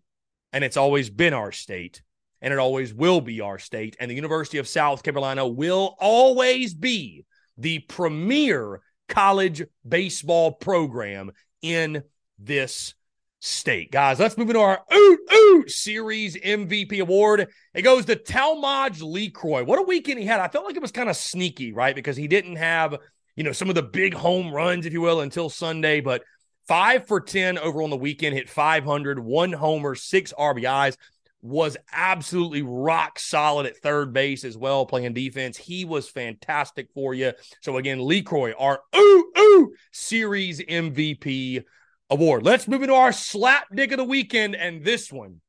And 0.53 0.65
it's 0.65 0.77
always 0.77 1.11
been 1.11 1.33
our 1.33 1.53
state, 1.53 2.03
and 2.43 2.53
it 2.53 2.59
always 2.59 2.93
will 2.93 3.21
be 3.21 3.41
our 3.41 3.59
state. 3.59 3.97
And 4.01 4.11
the 4.11 4.17
University 4.17 4.59
of 4.59 4.67
South 4.67 5.05
Carolina 5.05 5.47
will 5.47 5.95
always 6.01 6.75
be 6.75 7.25
the 7.57 7.81
premier 7.81 8.81
college 9.09 9.63
baseball 9.87 10.53
program 10.53 11.31
in 11.63 12.03
this 12.39 12.95
state. 13.41 13.93
Guys, 13.93 14.19
let's 14.19 14.37
move 14.37 14.49
into 14.49 14.61
our 14.61 14.81
Oot 14.93 15.21
Oot 15.33 15.71
Series 15.71 16.37
MVP 16.37 17.01
award. 17.01 17.49
It 17.75 17.83
goes 17.83 18.07
to 18.07 18.17
Talmadge 18.17 19.01
Lecroy. 19.01 19.65
What 19.67 19.79
a 19.79 19.83
weekend 19.83 20.19
he 20.19 20.27
had. 20.27 20.41
I 20.41 20.49
felt 20.49 20.65
like 20.65 20.77
it 20.77 20.83
was 20.83 20.93
kind 20.93 21.09
of 21.09 21.17
sneaky, 21.17 21.73
right? 21.73 21.95
Because 21.95 22.17
he 22.17 22.29
didn't 22.29 22.57
have 22.57 22.97
you 23.41 23.45
know, 23.45 23.53
some 23.53 23.71
of 23.71 23.75
the 23.75 23.83
big 23.83 24.13
home 24.13 24.53
runs, 24.53 24.85
if 24.85 24.93
you 24.93 25.01
will, 25.01 25.23
until 25.23 25.49
Sunday. 25.49 26.03
But 26.03 26.25
five 26.69 27.07
for 27.07 27.23
10 27.23 27.57
over 27.57 27.81
on 27.81 27.89
the 27.89 27.97
weekend, 27.97 28.37
hit 28.37 28.51
500, 28.51 29.19
one 29.19 29.51
homer, 29.51 29.95
six 29.95 30.35
RBIs, 30.39 30.99
was 31.41 31.79
absolutely 31.91 32.61
rock 32.61 33.19
solid 33.19 33.65
at 33.65 33.79
third 33.79 34.13
base 34.13 34.45
as 34.45 34.59
well, 34.59 34.85
playing 34.85 35.15
defense. 35.15 35.57
He 35.57 35.87
was 35.87 36.07
fantastic 36.07 36.91
for 36.93 37.15
you. 37.15 37.33
So, 37.63 37.79
again, 37.79 37.99
Lecroy, 37.99 38.53
our 38.59 38.83
oot, 38.95 39.25
oot 39.39 39.71
series 39.91 40.61
MVP 40.61 41.65
award. 42.11 42.43
Let's 42.43 42.69
move 42.69 42.83
into 42.83 42.95
our 42.95 43.11
slap 43.11 43.75
dick 43.75 43.91
of 43.93 43.97
the 43.97 44.05
weekend. 44.05 44.55
And 44.55 44.85
this 44.85 45.11
one, 45.11 45.41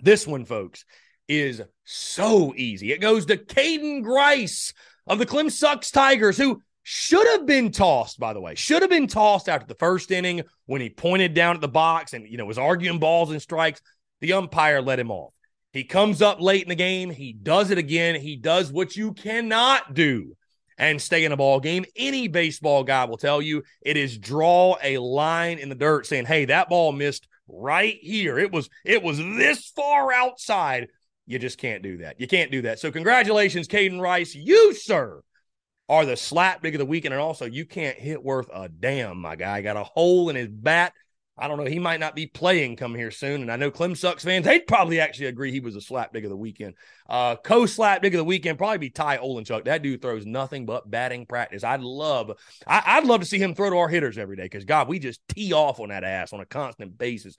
this 0.00 0.26
one, 0.26 0.46
folks, 0.46 0.86
is 1.28 1.60
so 1.84 2.54
easy. 2.56 2.92
It 2.92 3.02
goes 3.02 3.26
to 3.26 3.36
Caden 3.36 4.04
Grice 4.04 4.72
of 5.06 5.18
the 5.18 5.26
Clem 5.26 5.50
Sucks 5.50 5.90
Tigers, 5.90 6.38
who 6.38 6.62
should 6.82 7.26
have 7.28 7.46
been 7.46 7.70
tossed, 7.70 8.18
by 8.18 8.32
the 8.32 8.40
way. 8.40 8.54
Should 8.54 8.82
have 8.82 8.90
been 8.90 9.06
tossed 9.06 9.48
after 9.48 9.66
the 9.66 9.74
first 9.74 10.10
inning 10.10 10.42
when 10.66 10.80
he 10.80 10.90
pointed 10.90 11.34
down 11.34 11.54
at 11.54 11.60
the 11.60 11.68
box 11.68 12.12
and, 12.14 12.26
you 12.26 12.36
know, 12.36 12.46
was 12.46 12.58
arguing 12.58 12.98
balls 12.98 13.30
and 13.30 13.40
strikes. 13.40 13.80
The 14.20 14.32
umpire 14.32 14.80
let 14.80 14.98
him 14.98 15.10
off. 15.10 15.34
He 15.72 15.84
comes 15.84 16.20
up 16.20 16.40
late 16.40 16.62
in 16.62 16.68
the 16.68 16.74
game. 16.74 17.10
He 17.10 17.32
does 17.32 17.70
it 17.70 17.78
again. 17.78 18.20
He 18.20 18.36
does 18.36 18.72
what 18.72 18.96
you 18.96 19.12
cannot 19.12 19.94
do 19.94 20.36
and 20.78 21.00
stay 21.00 21.24
in 21.24 21.32
a 21.32 21.36
ball 21.36 21.60
game. 21.60 21.84
Any 21.94 22.26
baseball 22.26 22.82
guy 22.82 23.04
will 23.04 23.18
tell 23.18 23.40
you 23.40 23.62
it 23.82 23.96
is 23.96 24.18
draw 24.18 24.76
a 24.82 24.98
line 24.98 25.58
in 25.58 25.68
the 25.68 25.74
dirt 25.74 26.06
saying, 26.06 26.26
"Hey, 26.26 26.46
that 26.46 26.68
ball 26.68 26.90
missed 26.90 27.28
right 27.46 27.98
here. 28.00 28.38
It 28.38 28.50
was 28.50 28.68
it 28.84 29.02
was 29.02 29.18
this 29.18 29.68
far 29.76 30.12
outside." 30.12 30.88
You 31.26 31.38
just 31.38 31.58
can't 31.58 31.82
do 31.82 31.98
that. 31.98 32.18
You 32.20 32.26
can't 32.26 32.50
do 32.50 32.62
that. 32.62 32.80
So 32.80 32.90
congratulations, 32.90 33.68
Caden 33.68 34.00
Grice. 34.00 34.34
You, 34.34 34.74
sir, 34.74 35.22
are 35.90 36.06
the 36.06 36.16
slap 36.16 36.62
dig 36.62 36.76
of 36.76 36.78
the 36.78 36.86
weekend. 36.86 37.12
And 37.12 37.20
also, 37.20 37.46
you 37.46 37.66
can't 37.66 37.98
hit 37.98 38.22
worth 38.22 38.48
a 38.54 38.68
damn, 38.68 39.20
my 39.20 39.34
guy. 39.34 39.60
Got 39.60 39.76
a 39.76 39.82
hole 39.82 40.30
in 40.30 40.36
his 40.36 40.48
bat. 40.48 40.92
I 41.36 41.48
don't 41.48 41.58
know. 41.58 41.64
He 41.64 41.80
might 41.80 41.98
not 41.98 42.14
be 42.14 42.26
playing 42.26 42.76
come 42.76 42.94
here 42.94 43.10
soon. 43.10 43.42
And 43.42 43.50
I 43.50 43.56
know 43.56 43.72
Clem 43.72 43.96
Sucks 43.96 44.22
fans, 44.22 44.44
they'd 44.44 44.68
probably 44.68 45.00
actually 45.00 45.26
agree 45.26 45.50
he 45.50 45.58
was 45.58 45.74
a 45.74 45.80
slap 45.80 46.12
dig 46.12 46.24
of 46.24 46.30
the 46.30 46.36
weekend. 46.36 46.74
Uh, 47.08 47.34
Co 47.34 47.66
slap 47.66 48.02
dig 48.02 48.14
of 48.14 48.18
the 48.18 48.24
weekend, 48.24 48.56
probably 48.56 48.78
be 48.78 48.90
Ty 48.90 49.18
Olenchuk. 49.18 49.64
That 49.64 49.82
dude 49.82 50.00
throws 50.00 50.24
nothing 50.24 50.64
but 50.64 50.88
batting 50.88 51.26
practice. 51.26 51.64
I'd 51.64 51.80
love, 51.80 52.38
I, 52.68 53.00
would 53.00 53.08
love 53.08 53.20
to 53.20 53.26
see 53.26 53.38
him 53.38 53.56
throw 53.56 53.70
to 53.70 53.76
our 53.78 53.88
hitters 53.88 54.16
every 54.16 54.36
day 54.36 54.44
because, 54.44 54.64
God, 54.64 54.86
we 54.86 55.00
just 55.00 55.26
tee 55.28 55.52
off 55.52 55.80
on 55.80 55.88
that 55.88 56.04
ass 56.04 56.32
on 56.32 56.38
a 56.38 56.46
constant 56.46 56.96
basis. 56.98 57.36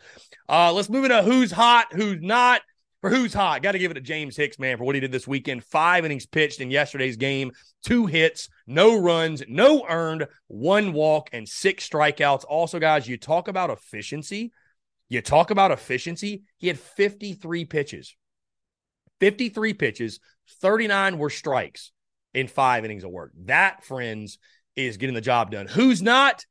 Uh, 0.50 0.74
let's 0.74 0.90
move 0.90 1.06
into 1.06 1.22
who's 1.22 1.52
hot, 1.54 1.94
who's 1.94 2.22
not. 2.22 2.64
For 3.02 3.10
who's 3.10 3.34
hot, 3.34 3.64
got 3.64 3.72
to 3.72 3.80
give 3.80 3.90
it 3.90 3.96
to 3.96 4.02
James 4.02 4.38
Hicks, 4.38 4.60
man, 4.60 4.78
for 4.78 4.84
what 4.84 4.94
he 4.94 5.02
did 5.02 5.12
this 5.12 5.28
weekend. 5.28 5.64
Five 5.64 6.06
innings 6.06 6.28
pitched 6.28 6.62
in 6.62 6.70
yesterday's 6.70 7.18
game, 7.18 7.52
two 7.84 8.06
hits, 8.06 8.48
no 8.68 9.00
runs, 9.00 9.42
no 9.48 9.86
earned, 9.90 10.28
one 10.48 10.94
walk, 10.94 11.30
and 11.34 11.50
six 11.50 11.90
strikeouts. 11.90 12.46
Also, 12.48 12.78
guys, 12.78 13.08
you 13.08 13.18
talk 13.18 13.48
about 13.48 13.72
efficiency. 13.72 14.52
You 15.10 15.22
talk 15.22 15.50
about 15.50 15.72
efficiency. 15.72 16.44
He 16.58 16.68
had 16.68 16.80
53 16.80 17.66
pitches. 17.66 18.16
53 19.20 19.74
pitches, 19.74 20.20
39 20.62 21.18
were 21.18 21.30
strikes 21.30 21.92
in 22.34 22.48
five 22.48 22.86
innings 22.86 23.04
of 23.04 23.12
work. 23.12 23.32
That, 23.46 23.84
friends, 23.84 24.38
is 24.76 24.98
getting 24.98 25.16
the 25.16 25.22
job 25.22 25.52
done. 25.52 25.68
Who's 25.68 26.02
not? 26.02 26.46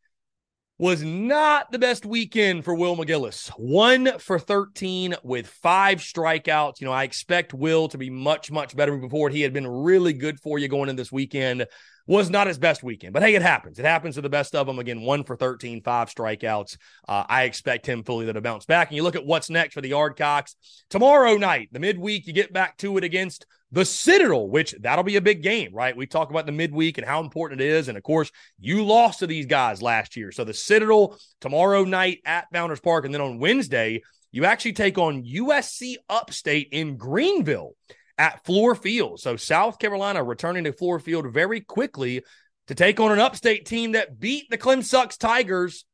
Was 0.80 1.02
not 1.02 1.70
the 1.70 1.78
best 1.78 2.06
weekend 2.06 2.64
for 2.64 2.74
Will 2.74 2.96
McGillis. 2.96 3.48
One 3.58 4.18
for 4.18 4.38
13 4.38 5.14
with 5.22 5.46
five 5.46 5.98
strikeouts. 5.98 6.80
You 6.80 6.86
know, 6.86 6.92
I 6.92 7.04
expect 7.04 7.52
Will 7.52 7.86
to 7.88 7.98
be 7.98 8.08
much, 8.08 8.50
much 8.50 8.74
better 8.74 8.98
forward. 9.10 9.34
He 9.34 9.42
had 9.42 9.52
been 9.52 9.66
really 9.66 10.14
good 10.14 10.40
for 10.40 10.58
you 10.58 10.68
going 10.68 10.88
in 10.88 10.96
this 10.96 11.12
weekend. 11.12 11.66
Was 12.06 12.30
not 12.30 12.46
his 12.46 12.58
best 12.58 12.82
weekend, 12.82 13.12
but 13.12 13.22
hey, 13.22 13.34
it 13.34 13.42
happens. 13.42 13.78
It 13.78 13.84
happens 13.84 14.14
to 14.14 14.22
the 14.22 14.30
best 14.30 14.54
of 14.54 14.66
them. 14.66 14.78
Again, 14.78 15.02
one 15.02 15.22
for 15.22 15.36
13, 15.36 15.82
five 15.82 16.08
strikeouts. 16.08 16.78
Uh, 17.06 17.24
I 17.28 17.42
expect 17.42 17.84
him 17.84 18.02
fully 18.02 18.32
to 18.32 18.40
bounce 18.40 18.64
back. 18.64 18.88
And 18.88 18.96
you 18.96 19.02
look 19.02 19.16
at 19.16 19.26
what's 19.26 19.50
next 19.50 19.74
for 19.74 19.82
the 19.82 19.90
Yardcocks. 19.90 20.54
Tomorrow 20.88 21.36
night, 21.36 21.68
the 21.72 21.78
midweek, 21.78 22.26
you 22.26 22.32
get 22.32 22.54
back 22.54 22.78
to 22.78 22.96
it 22.96 23.04
against 23.04 23.44
the 23.72 23.84
Citadel, 23.84 24.48
which 24.48 24.74
that'll 24.80 25.04
be 25.04 25.16
a 25.16 25.20
big 25.20 25.42
game, 25.42 25.72
right? 25.72 25.96
We 25.96 26.06
talk 26.06 26.30
about 26.30 26.46
the 26.46 26.52
midweek 26.52 26.98
and 26.98 27.06
how 27.06 27.20
important 27.20 27.60
it 27.60 27.68
is. 27.68 27.88
And 27.88 27.96
of 27.96 28.02
course, 28.02 28.30
you 28.58 28.84
lost 28.84 29.20
to 29.20 29.26
these 29.26 29.46
guys 29.46 29.80
last 29.80 30.16
year. 30.16 30.32
So 30.32 30.44
the 30.44 30.54
Citadel 30.54 31.16
tomorrow 31.40 31.84
night 31.84 32.18
at 32.24 32.48
Founders 32.52 32.80
Park. 32.80 33.04
And 33.04 33.14
then 33.14 33.20
on 33.20 33.38
Wednesday, 33.38 34.02
you 34.32 34.44
actually 34.44 34.72
take 34.72 34.98
on 34.98 35.24
USC 35.24 35.96
Upstate 36.08 36.68
in 36.72 36.96
Greenville 36.96 37.74
at 38.18 38.44
Fluor 38.44 38.76
Field. 38.76 39.20
So 39.20 39.36
South 39.36 39.78
Carolina 39.78 40.22
returning 40.22 40.64
to 40.64 40.72
Fluor 40.72 41.00
Field 41.00 41.32
very 41.32 41.60
quickly 41.60 42.22
to 42.66 42.74
take 42.74 43.00
on 43.00 43.12
an 43.12 43.18
upstate 43.18 43.66
team 43.66 43.92
that 43.92 44.18
beat 44.18 44.50
the 44.50 44.58
Clem 44.58 44.82
Sucks 44.82 45.16
Tigers 45.16 45.84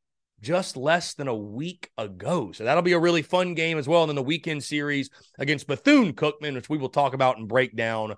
just 0.41 0.77
less 0.77 1.13
than 1.13 1.27
a 1.27 1.35
week 1.35 1.89
ago. 1.97 2.51
So 2.51 2.63
that'll 2.63 2.83
be 2.83 2.93
a 2.93 2.99
really 2.99 3.21
fun 3.21 3.53
game 3.53 3.77
as 3.77 3.87
well. 3.87 4.03
And 4.03 4.09
then 4.09 4.15
the 4.15 4.23
weekend 4.23 4.63
series 4.63 5.09
against 5.39 5.67
Bethune 5.67 6.13
Cookman, 6.13 6.53
which 6.53 6.69
we 6.69 6.77
will 6.77 6.89
talk 6.89 7.13
about 7.13 7.37
and 7.37 7.47
break 7.47 7.75
down 7.75 8.15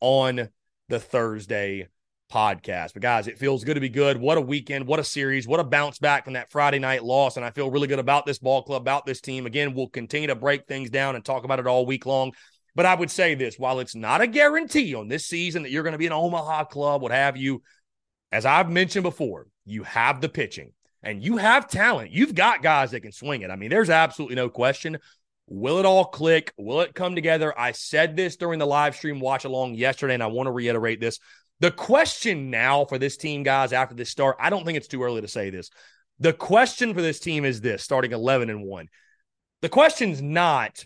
on 0.00 0.48
the 0.88 1.00
Thursday 1.00 1.88
podcast. 2.30 2.92
But 2.92 3.02
guys, 3.02 3.26
it 3.26 3.38
feels 3.38 3.64
good 3.64 3.74
to 3.74 3.80
be 3.80 3.88
good. 3.88 4.18
What 4.18 4.38
a 4.38 4.42
weekend. 4.42 4.86
What 4.86 5.00
a 5.00 5.04
series. 5.04 5.46
What 5.46 5.60
a 5.60 5.64
bounce 5.64 5.98
back 5.98 6.24
from 6.24 6.34
that 6.34 6.50
Friday 6.50 6.78
night 6.78 7.04
loss. 7.04 7.36
And 7.36 7.44
I 7.44 7.50
feel 7.50 7.70
really 7.70 7.88
good 7.88 7.98
about 7.98 8.26
this 8.26 8.38
ball 8.38 8.62
club, 8.62 8.82
about 8.82 9.06
this 9.06 9.20
team. 9.20 9.46
Again, 9.46 9.74
we'll 9.74 9.88
continue 9.88 10.28
to 10.28 10.34
break 10.34 10.66
things 10.66 10.90
down 10.90 11.14
and 11.14 11.24
talk 11.24 11.44
about 11.44 11.58
it 11.58 11.66
all 11.66 11.86
week 11.86 12.06
long. 12.06 12.32
But 12.74 12.86
I 12.86 12.94
would 12.94 13.10
say 13.10 13.34
this 13.34 13.58
while 13.58 13.80
it's 13.80 13.94
not 13.94 14.22
a 14.22 14.26
guarantee 14.26 14.94
on 14.94 15.08
this 15.08 15.26
season 15.26 15.62
that 15.62 15.70
you're 15.70 15.82
going 15.82 15.92
to 15.92 15.98
be 15.98 16.06
an 16.06 16.12
Omaha 16.12 16.64
club, 16.64 17.02
what 17.02 17.12
have 17.12 17.36
you, 17.36 17.62
as 18.30 18.46
I've 18.46 18.70
mentioned 18.70 19.02
before, 19.02 19.46
you 19.66 19.82
have 19.82 20.20
the 20.20 20.28
pitching 20.28 20.72
and 21.02 21.22
you 21.22 21.36
have 21.36 21.68
talent. 21.68 22.10
You've 22.10 22.34
got 22.34 22.62
guys 22.62 22.92
that 22.92 23.00
can 23.00 23.12
swing 23.12 23.42
it. 23.42 23.50
I 23.50 23.56
mean, 23.56 23.70
there's 23.70 23.90
absolutely 23.90 24.36
no 24.36 24.48
question. 24.48 24.98
Will 25.48 25.78
it 25.78 25.86
all 25.86 26.04
click? 26.04 26.52
Will 26.56 26.80
it 26.80 26.94
come 26.94 27.14
together? 27.14 27.58
I 27.58 27.72
said 27.72 28.16
this 28.16 28.36
during 28.36 28.58
the 28.58 28.66
live 28.66 28.94
stream 28.94 29.20
watch 29.20 29.44
along 29.44 29.74
yesterday, 29.74 30.14
and 30.14 30.22
I 30.22 30.28
want 30.28 30.46
to 30.46 30.52
reiterate 30.52 31.00
this. 31.00 31.18
The 31.60 31.70
question 31.70 32.50
now 32.50 32.84
for 32.84 32.98
this 32.98 33.16
team, 33.16 33.42
guys, 33.42 33.72
after 33.72 33.94
this 33.94 34.10
start, 34.10 34.36
I 34.40 34.50
don't 34.50 34.64
think 34.64 34.76
it's 34.76 34.88
too 34.88 35.02
early 35.02 35.20
to 35.20 35.28
say 35.28 35.50
this. 35.50 35.70
The 36.18 36.32
question 36.32 36.94
for 36.94 37.02
this 37.02 37.20
team 37.20 37.44
is 37.44 37.60
this 37.60 37.82
starting 37.82 38.12
11 38.12 38.50
and 38.50 38.64
1. 38.64 38.88
The 39.60 39.68
question's 39.68 40.22
not, 40.22 40.84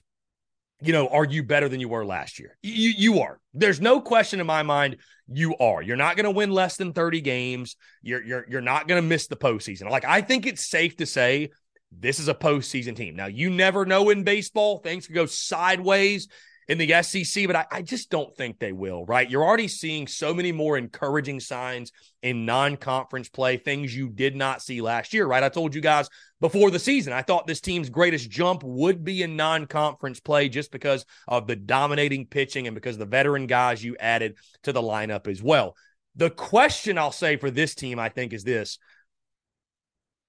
you 0.83 0.92
know, 0.92 1.09
are 1.09 1.24
you 1.24 1.42
better 1.42 1.68
than 1.68 1.81
you 1.81 1.88
were 1.88 2.05
last 2.05 2.38
year? 2.38 2.57
You, 2.62 2.90
you 2.90 3.20
are. 3.20 3.38
There's 3.55 3.81
no 3.81 4.00
question 4.00 4.40
in 4.40 4.46
my 4.46 4.62
mind 4.62 4.96
you 5.28 5.56
are. 5.56 5.82
You're 5.82 5.96
not 5.96 6.16
going 6.16 6.24
to 6.24 6.30
win 6.30 6.50
less 6.50 6.76
than 6.76 6.92
30 6.92 7.20
games. 7.20 7.76
You're 8.02 8.22
you're 8.22 8.46
you're 8.48 8.60
not 8.60 8.88
going 8.88 9.02
to 9.02 9.06
miss 9.06 9.26
the 9.26 9.36
postseason. 9.36 9.90
Like 9.90 10.04
I 10.04 10.20
think 10.20 10.46
it's 10.46 10.68
safe 10.68 10.96
to 10.98 11.06
say 11.06 11.50
this 11.90 12.18
is 12.18 12.28
a 12.28 12.34
postseason 12.34 12.96
team. 12.96 13.16
Now 13.16 13.26
you 13.26 13.50
never 13.50 13.84
know 13.84 14.10
in 14.10 14.24
baseball; 14.24 14.78
things 14.78 15.06
could 15.06 15.14
go 15.14 15.26
sideways 15.26 16.28
in 16.68 16.78
the 16.78 17.02
SEC, 17.02 17.46
but 17.46 17.56
I, 17.56 17.66
I, 17.70 17.82
just 17.82 18.10
don't 18.10 18.34
think 18.36 18.58
they 18.58 18.72
will, 18.72 19.04
right? 19.04 19.30
You're 19.30 19.44
already 19.44 19.68
seeing 19.68 20.08
so 20.08 20.34
many 20.34 20.50
more 20.50 20.76
encouraging 20.76 21.38
signs 21.38 21.92
in 22.22 22.44
non 22.44 22.76
conference 22.76 23.28
play, 23.28 23.56
things 23.56 23.96
you 23.96 24.08
did 24.08 24.34
not 24.34 24.62
see 24.62 24.80
last 24.80 25.14
year, 25.14 25.26
right? 25.26 25.44
I 25.44 25.48
told 25.48 25.74
you 25.74 25.80
guys 25.80 26.08
before 26.40 26.70
the 26.70 26.79
season, 26.79 27.12
I 27.12 27.22
thought 27.22 27.46
this 27.46 27.61
team's 27.61 27.88
greatest 27.88 28.29
jump 28.29 28.62
would 28.62 29.05
be 29.05 29.22
in 29.22 29.37
non 29.37 29.66
conference 29.66 30.20
play 30.20 30.49
just 30.49 30.70
because 30.70 31.07
of 31.27 31.46
the 31.46 31.57
dominating 31.57 32.27
pitching 32.27 32.66
and 32.66 32.75
because 32.75 32.99
the 32.99 33.07
veteran 33.07 33.46
guys 33.46 33.83
you 33.83 33.96
added 33.99 34.37
to 34.64 34.72
the 34.72 34.83
lineup 34.83 35.29
as 35.29 35.42
well. 35.42 35.77
The 36.14 36.31
question 36.31 36.99
I'll 36.99 37.12
say 37.12 37.37
for 37.37 37.51
this 37.51 37.75
team, 37.75 37.99
I 37.99 38.09
think, 38.09 38.33
is 38.33 38.44
this. 38.44 38.79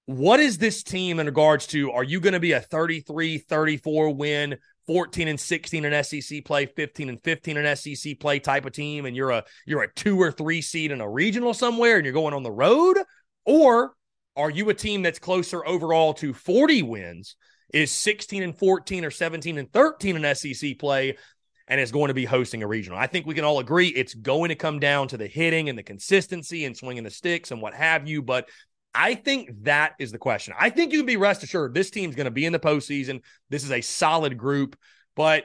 What 0.06 0.40
is 0.40 0.56
this 0.56 0.82
team 0.82 1.20
in 1.20 1.26
regards 1.26 1.66
to? 1.68 1.92
Are 1.92 2.04
you 2.04 2.20
going 2.20 2.32
to 2.32 2.40
be 2.40 2.52
a 2.52 2.60
33 2.60 3.38
34 3.38 4.14
win 4.14 4.56
14 4.86 5.28
and 5.28 5.38
16 5.38 5.84
in 5.84 6.04
SEC 6.04 6.44
play, 6.46 6.64
15 6.64 7.10
and 7.10 7.22
15 7.22 7.56
in 7.58 7.76
SEC 7.76 8.18
play 8.18 8.38
type 8.38 8.64
of 8.64 8.72
team, 8.72 9.04
and 9.04 9.14
you're 9.14 9.30
a 9.30 9.44
you're 9.66 9.82
a 9.82 9.92
two 9.92 10.18
or 10.18 10.32
three 10.32 10.62
seed 10.62 10.90
in 10.90 11.02
a 11.02 11.08
regional 11.08 11.52
somewhere 11.52 11.96
and 11.96 12.06
you're 12.06 12.14
going 12.14 12.32
on 12.32 12.42
the 12.42 12.50
road? 12.50 12.96
Or 13.44 13.92
are 14.38 14.50
you 14.50 14.70
a 14.70 14.74
team 14.74 15.02
that's 15.02 15.18
closer 15.18 15.66
overall 15.66 16.14
to 16.14 16.32
40 16.32 16.82
wins, 16.84 17.36
is 17.74 17.90
16 17.90 18.42
and 18.42 18.56
14 18.56 19.04
or 19.04 19.10
17 19.10 19.58
and 19.58 19.70
13 19.72 20.24
in 20.24 20.34
SEC 20.34 20.78
play, 20.78 21.18
and 21.66 21.80
is 21.80 21.92
going 21.92 22.08
to 22.08 22.14
be 22.14 22.24
hosting 22.24 22.62
a 22.62 22.66
regional? 22.66 22.98
I 22.98 23.08
think 23.08 23.26
we 23.26 23.34
can 23.34 23.44
all 23.44 23.58
agree 23.58 23.88
it's 23.88 24.14
going 24.14 24.48
to 24.48 24.54
come 24.54 24.78
down 24.78 25.08
to 25.08 25.18
the 25.18 25.26
hitting 25.26 25.68
and 25.68 25.76
the 25.76 25.82
consistency 25.82 26.64
and 26.64 26.76
swinging 26.76 27.04
the 27.04 27.10
sticks 27.10 27.50
and 27.50 27.60
what 27.60 27.74
have 27.74 28.08
you. 28.08 28.22
But 28.22 28.48
I 28.94 29.16
think 29.16 29.50
that 29.64 29.94
is 29.98 30.12
the 30.12 30.18
question. 30.18 30.54
I 30.58 30.70
think 30.70 30.92
you 30.92 31.00
can 31.00 31.06
be 31.06 31.16
rest 31.16 31.42
assured 31.42 31.74
this 31.74 31.90
team's 31.90 32.14
going 32.14 32.24
to 32.24 32.30
be 32.30 32.46
in 32.46 32.52
the 32.52 32.58
postseason. 32.58 33.22
This 33.50 33.64
is 33.64 33.72
a 33.72 33.80
solid 33.80 34.38
group, 34.38 34.76
but 35.14 35.44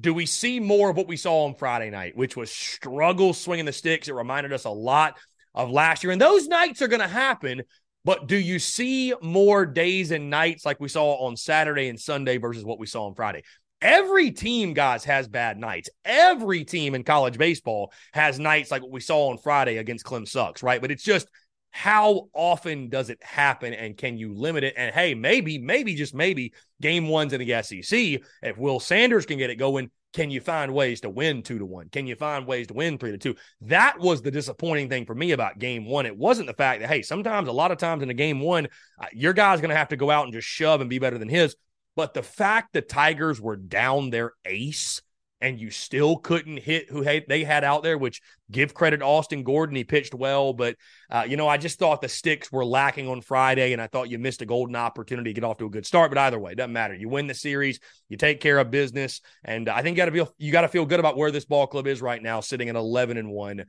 do 0.00 0.12
we 0.12 0.26
see 0.26 0.60
more 0.60 0.90
of 0.90 0.96
what 0.96 1.08
we 1.08 1.16
saw 1.16 1.46
on 1.46 1.54
Friday 1.54 1.90
night, 1.90 2.16
which 2.16 2.36
was 2.36 2.50
struggle 2.50 3.32
swinging 3.32 3.66
the 3.66 3.72
sticks? 3.72 4.08
It 4.08 4.14
reminded 4.14 4.52
us 4.52 4.64
a 4.64 4.70
lot 4.70 5.16
of 5.54 5.70
last 5.70 6.02
year, 6.02 6.12
and 6.12 6.20
those 6.20 6.48
nights 6.48 6.82
are 6.82 6.88
going 6.88 7.00
to 7.00 7.08
happen. 7.08 7.62
But 8.04 8.26
do 8.26 8.36
you 8.36 8.58
see 8.58 9.14
more 9.22 9.64
days 9.64 10.10
and 10.10 10.28
nights 10.28 10.66
like 10.66 10.80
we 10.80 10.88
saw 10.88 11.26
on 11.26 11.36
Saturday 11.36 11.88
and 11.88 12.00
Sunday 12.00 12.36
versus 12.36 12.64
what 12.64 12.78
we 12.78 12.86
saw 12.86 13.06
on 13.06 13.14
Friday? 13.14 13.42
Every 13.80 14.30
team, 14.30 14.74
guys, 14.74 15.04
has 15.04 15.26
bad 15.26 15.58
nights. 15.58 15.88
Every 16.04 16.64
team 16.64 16.94
in 16.94 17.02
college 17.02 17.38
baseball 17.38 17.92
has 18.12 18.38
nights 18.38 18.70
like 18.70 18.82
what 18.82 18.92
we 18.92 19.00
saw 19.00 19.30
on 19.30 19.38
Friday 19.38 19.78
against 19.78 20.04
Clem 20.04 20.26
Sucks, 20.26 20.62
right? 20.62 20.80
But 20.80 20.90
it's 20.90 21.02
just 21.02 21.28
how 21.72 22.28
often 22.32 22.90
does 22.90 23.10
it 23.10 23.22
happen 23.22 23.72
and 23.72 23.96
can 23.96 24.16
you 24.18 24.34
limit 24.34 24.62
it? 24.62 24.74
And 24.76 24.94
hey, 24.94 25.14
maybe, 25.14 25.58
maybe, 25.58 25.94
just 25.94 26.14
maybe 26.14 26.52
game 26.80 27.08
ones 27.08 27.32
in 27.32 27.40
the 27.40 27.62
SEC, 27.62 28.20
if 28.42 28.58
Will 28.58 28.78
Sanders 28.78 29.26
can 29.26 29.38
get 29.38 29.50
it 29.50 29.56
going, 29.56 29.90
can 30.12 30.30
you 30.30 30.40
find 30.40 30.74
ways 30.74 31.00
to 31.00 31.10
win 31.10 31.42
two 31.42 31.58
to 31.58 31.64
one? 31.64 31.88
Can 31.88 32.06
you 32.06 32.16
find 32.16 32.46
ways 32.46 32.66
to 32.68 32.74
win 32.74 32.98
three 32.98 33.12
to 33.12 33.18
two? 33.18 33.34
That 33.62 33.98
was 33.98 34.22
the 34.22 34.30
disappointing 34.30 34.88
thing 34.88 35.06
for 35.06 35.14
me 35.14 35.32
about 35.32 35.58
game 35.58 35.86
one. 35.86 36.06
It 36.06 36.16
wasn't 36.16 36.48
the 36.48 36.54
fact 36.54 36.80
that, 36.80 36.88
hey, 36.90 37.02
sometimes, 37.02 37.48
a 37.48 37.52
lot 37.52 37.72
of 37.72 37.78
times 37.78 38.02
in 38.02 38.10
a 38.10 38.14
game 38.14 38.40
one, 38.40 38.68
uh, 39.00 39.06
your 39.12 39.32
guy's 39.32 39.60
going 39.60 39.70
to 39.70 39.76
have 39.76 39.88
to 39.88 39.96
go 39.96 40.10
out 40.10 40.24
and 40.24 40.32
just 40.32 40.48
shove 40.48 40.80
and 40.80 40.90
be 40.90 40.98
better 40.98 41.18
than 41.18 41.28
his. 41.28 41.56
But 41.96 42.14
the 42.14 42.22
fact 42.22 42.72
the 42.72 42.82
Tigers 42.82 43.40
were 43.40 43.56
down 43.56 44.10
their 44.10 44.32
ace 44.44 45.02
and 45.42 45.60
you 45.60 45.70
still 45.70 46.16
couldn't 46.16 46.58
hit 46.58 46.88
who 46.88 47.02
they 47.02 47.42
had 47.42 47.64
out 47.64 47.82
there, 47.82 47.98
which 47.98 48.22
give 48.50 48.72
credit 48.72 49.02
Austin 49.02 49.42
Gordon. 49.42 49.74
He 49.74 49.82
pitched 49.82 50.14
well, 50.14 50.52
but, 50.52 50.76
uh, 51.10 51.24
you 51.28 51.36
know, 51.36 51.48
I 51.48 51.56
just 51.56 51.80
thought 51.80 52.00
the 52.00 52.08
sticks 52.08 52.52
were 52.52 52.64
lacking 52.64 53.08
on 53.08 53.20
Friday, 53.20 53.72
and 53.72 53.82
I 53.82 53.88
thought 53.88 54.08
you 54.08 54.20
missed 54.20 54.40
a 54.40 54.46
golden 54.46 54.76
opportunity 54.76 55.30
to 55.30 55.40
get 55.40 55.44
off 55.44 55.58
to 55.58 55.66
a 55.66 55.70
good 55.70 55.84
start. 55.84 56.12
But 56.12 56.18
either 56.18 56.38
way, 56.38 56.52
it 56.52 56.54
doesn't 56.54 56.72
matter. 56.72 56.94
You 56.94 57.08
win 57.08 57.26
the 57.26 57.34
series, 57.34 57.80
you 58.08 58.16
take 58.16 58.40
care 58.40 58.58
of 58.58 58.70
business, 58.70 59.20
and 59.44 59.68
I 59.68 59.82
think 59.82 59.96
you 59.96 60.02
got 60.02 60.06
to 60.06 60.12
feel 60.12 60.32
you 60.38 60.52
got 60.52 60.62
to 60.62 60.68
feel 60.68 60.86
good 60.86 61.00
about 61.00 61.16
where 61.16 61.32
this 61.32 61.44
ball 61.44 61.66
club 61.66 61.88
is 61.88 62.00
right 62.00 62.22
now, 62.22 62.40
sitting 62.40 62.68
at 62.68 62.76
11 62.76 63.16
and 63.16 63.30
1 63.30 63.64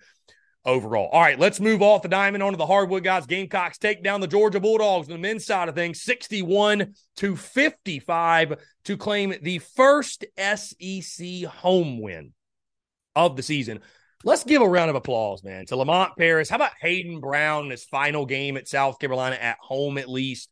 overall. 0.65 1.09
All 1.11 1.21
right, 1.21 1.39
let's 1.39 1.59
move 1.59 1.81
off 1.81 2.01
the 2.01 2.07
diamond 2.07 2.43
onto 2.43 2.57
the 2.57 2.65
hardwood, 2.65 3.03
guys. 3.03 3.25
Gamecocks 3.25 3.77
take 3.77 4.03
down 4.03 4.21
the 4.21 4.27
Georgia 4.27 4.59
Bulldogs 4.59 5.07
on 5.07 5.13
the 5.13 5.19
men's 5.19 5.45
side 5.45 5.69
of 5.69 5.75
things, 5.75 6.01
61 6.01 6.93
to 7.17 7.35
55 7.35 8.55
to 8.85 8.97
claim 8.97 9.35
the 9.41 9.59
first 9.59 10.25
SEC 10.37 11.43
home 11.45 12.01
win 12.01 12.33
of 13.15 13.35
the 13.35 13.43
season. 13.43 13.79
Let's 14.25 14.45
give 14.45 14.61
a 14.61 14.67
round 14.67 14.89
of 14.89 14.95
applause, 14.95 15.43
man, 15.43 15.65
to 15.65 15.75
Lamont 15.75 16.13
Paris. 16.17 16.49
How 16.49 16.55
about 16.55 16.71
Hayden 16.79 17.19
Brown 17.19 17.65
in 17.65 17.71
his 17.71 17.83
final 17.83 18.25
game 18.25 18.55
at 18.55 18.69
South 18.69 18.99
Carolina 18.99 19.35
at 19.35 19.57
home, 19.59 19.97
at 19.97 20.07
least, 20.07 20.49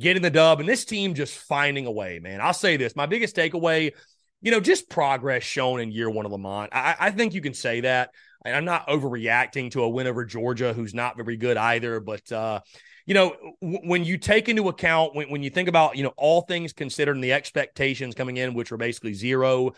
getting 0.00 0.22
the 0.22 0.30
dub, 0.30 0.58
and 0.58 0.68
this 0.68 0.84
team 0.84 1.14
just 1.14 1.38
finding 1.38 1.86
a 1.86 1.92
way, 1.92 2.18
man. 2.18 2.40
I'll 2.40 2.52
say 2.52 2.76
this 2.76 2.96
my 2.96 3.06
biggest 3.06 3.36
takeaway, 3.36 3.92
you 4.40 4.50
know, 4.50 4.58
just 4.58 4.90
progress 4.90 5.44
shown 5.44 5.80
in 5.80 5.92
year 5.92 6.10
one 6.10 6.26
of 6.26 6.32
Lamont. 6.32 6.70
I, 6.74 6.96
I 6.98 7.10
think 7.12 7.32
you 7.32 7.40
can 7.40 7.54
say 7.54 7.82
that 7.82 8.10
and 8.44 8.56
I'm 8.56 8.64
not 8.64 8.88
overreacting 8.88 9.70
to 9.72 9.82
a 9.82 9.88
win 9.88 10.06
over 10.06 10.24
Georgia, 10.24 10.72
who's 10.72 10.94
not 10.94 11.16
very 11.16 11.36
good 11.36 11.56
either. 11.56 12.00
But 12.00 12.30
uh, 12.30 12.60
you 13.06 13.14
know, 13.14 13.34
w- 13.60 13.88
when 13.88 14.04
you 14.04 14.18
take 14.18 14.48
into 14.48 14.68
account 14.68 15.14
when, 15.14 15.30
when 15.30 15.42
you 15.42 15.50
think 15.50 15.68
about 15.68 15.96
you 15.96 16.02
know 16.02 16.14
all 16.16 16.42
things 16.42 16.72
considered 16.72 17.14
and 17.14 17.24
the 17.24 17.32
expectations 17.32 18.14
coming 18.14 18.36
in, 18.36 18.54
which 18.54 18.70
were 18.70 18.78
basically 18.78 19.14
zero. 19.14 19.72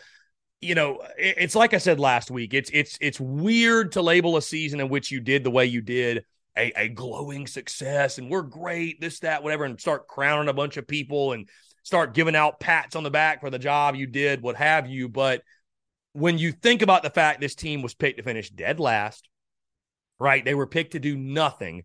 You 0.61 0.73
know, 0.73 1.01
it, 1.17 1.35
it's 1.37 1.55
like 1.55 1.73
I 1.73 1.77
said 1.79 1.99
last 1.99 2.31
week. 2.31 2.53
It's 2.53 2.69
it's 2.73 2.97
it's 3.01 3.19
weird 3.19 3.93
to 3.93 4.01
label 4.01 4.37
a 4.37 4.41
season 4.41 4.79
in 4.79 4.89
which 4.89 5.11
you 5.11 5.19
did 5.19 5.43
the 5.43 5.51
way 5.51 5.65
you 5.65 5.81
did 5.81 6.25
a, 6.57 6.71
a 6.75 6.87
glowing 6.89 7.47
success 7.47 8.17
and 8.17 8.29
we're 8.29 8.41
great, 8.41 9.01
this, 9.01 9.19
that, 9.19 9.43
whatever, 9.43 9.65
and 9.65 9.79
start 9.79 10.07
crowning 10.07 10.49
a 10.49 10.53
bunch 10.53 10.77
of 10.77 10.87
people 10.87 11.33
and 11.33 11.49
start 11.83 12.13
giving 12.13 12.35
out 12.35 12.59
pats 12.59 12.95
on 12.95 13.03
the 13.03 13.11
back 13.11 13.41
for 13.41 13.49
the 13.49 13.59
job 13.59 13.95
you 13.95 14.07
did, 14.07 14.41
what 14.41 14.55
have 14.55 14.87
you. 14.87 15.09
But 15.09 15.41
when 16.15 16.37
you 16.37 16.53
think 16.53 16.81
about 16.81 17.03
the 17.03 17.09
fact 17.09 17.41
this 17.41 17.55
team 17.55 17.81
was 17.81 17.93
picked 17.93 18.17
to 18.17 18.23
finish 18.23 18.49
dead 18.49 18.79
last, 18.79 19.27
right? 20.17 20.45
They 20.45 20.55
were 20.55 20.65
picked 20.65 20.93
to 20.93 20.99
do 20.99 21.17
nothing. 21.17 21.83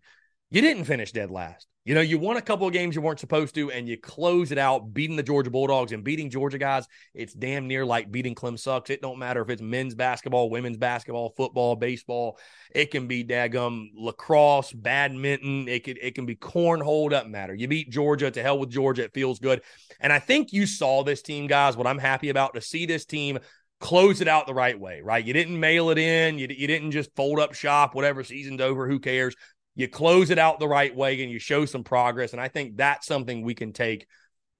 You 0.51 0.61
didn't 0.61 0.85
finish 0.85 1.11
dead 1.11 1.33
last. 1.33 1.67
You 1.85 1.97
know, 1.97 2.01
you 2.01 2.19
won 2.19 2.37
a 2.37 2.43
couple 2.43 2.67
of 2.67 2.73
games 2.73 2.95
you 2.95 3.01
weren't 3.01 3.19
supposed 3.19 3.57
to, 3.57 3.73
and 3.73 3.89
you 3.89 3.97
close 3.97 4.53
it 4.53 4.59
out 4.59 4.95
beating 4.95 5.17
the 5.17 5.25
Georgia 5.25 5.51
Bulldogs 5.51 5.91
and 5.91 6.05
beating 6.05 6.31
Georgia 6.31 6.59
guys. 6.59 6.87
It's 7.13 7.33
damn 7.33 7.67
near 7.67 7.85
like 7.85 8.13
beating 8.13 8.37
Clem 8.37 8.57
sucks. 8.57 8.91
It 8.91 9.03
don't 9.03 9.19
matter 9.19 9.43
if 9.43 9.51
it's 9.51 9.63
men's 9.63 9.97
basketball, 9.97 10.49
women's 10.49 10.77
basketball, 10.77 11.31
football, 11.31 11.75
baseball. 11.75 12.39
It 12.73 12.93
can 12.93 13.09
be 13.09 13.25
daggum 13.25 13.89
lacrosse, 13.97 14.73
badminton. 14.73 15.67
It 15.67 15.83
can 15.83 15.97
it 16.01 16.15
can 16.15 16.27
be 16.27 16.37
cornhole. 16.37 17.11
Doesn't 17.11 17.33
matter. 17.33 17.55
You 17.55 17.67
beat 17.67 17.91
Georgia. 17.91 18.31
To 18.31 18.43
hell 18.43 18.61
with 18.61 18.71
Georgia. 18.71 19.05
It 19.05 19.15
feels 19.15 19.41
good. 19.41 19.63
And 19.99 20.13
I 20.13 20.21
think 20.21 20.53
you 20.53 20.67
saw 20.67 21.03
this 21.03 21.23
team, 21.23 21.49
guys. 21.49 21.77
What 21.77 21.89
I'm 21.89 21.99
happy 21.99 22.29
about 22.29 22.55
to 22.55 22.61
see 22.61 22.87
this 22.87 23.07
team 23.07 23.41
close 23.81 24.21
it 24.21 24.29
out 24.29 24.47
the 24.47 24.55
right 24.55 24.79
way, 24.79 25.01
right? 25.03 25.25
You 25.25 25.33
didn't 25.33 25.59
mail 25.59 25.91
it 25.91 25.99
in. 25.99 26.39
You, 26.39 26.47
you 26.51 26.67
didn't 26.67 26.93
just 26.93 27.15
fold 27.17 27.41
up 27.41 27.55
shop, 27.55 27.95
whatever 27.95 28.23
season's 28.23 28.61
over, 28.61 28.89
who 28.89 29.01
cares? 29.01 29.35
You 29.75 29.89
close 29.89 30.31
it 30.31 30.39
out 30.39 30.61
the 30.61 30.69
right 30.69 30.95
way 30.95 31.23
and 31.23 31.33
you 31.33 31.39
show 31.39 31.65
some 31.65 31.83
progress. 31.83 32.33
And 32.33 32.41
I 32.41 32.49
think 32.49 32.77
that's 32.77 33.07
something 33.07 33.43
we 33.43 33.55
can 33.55 33.73
take 33.73 34.07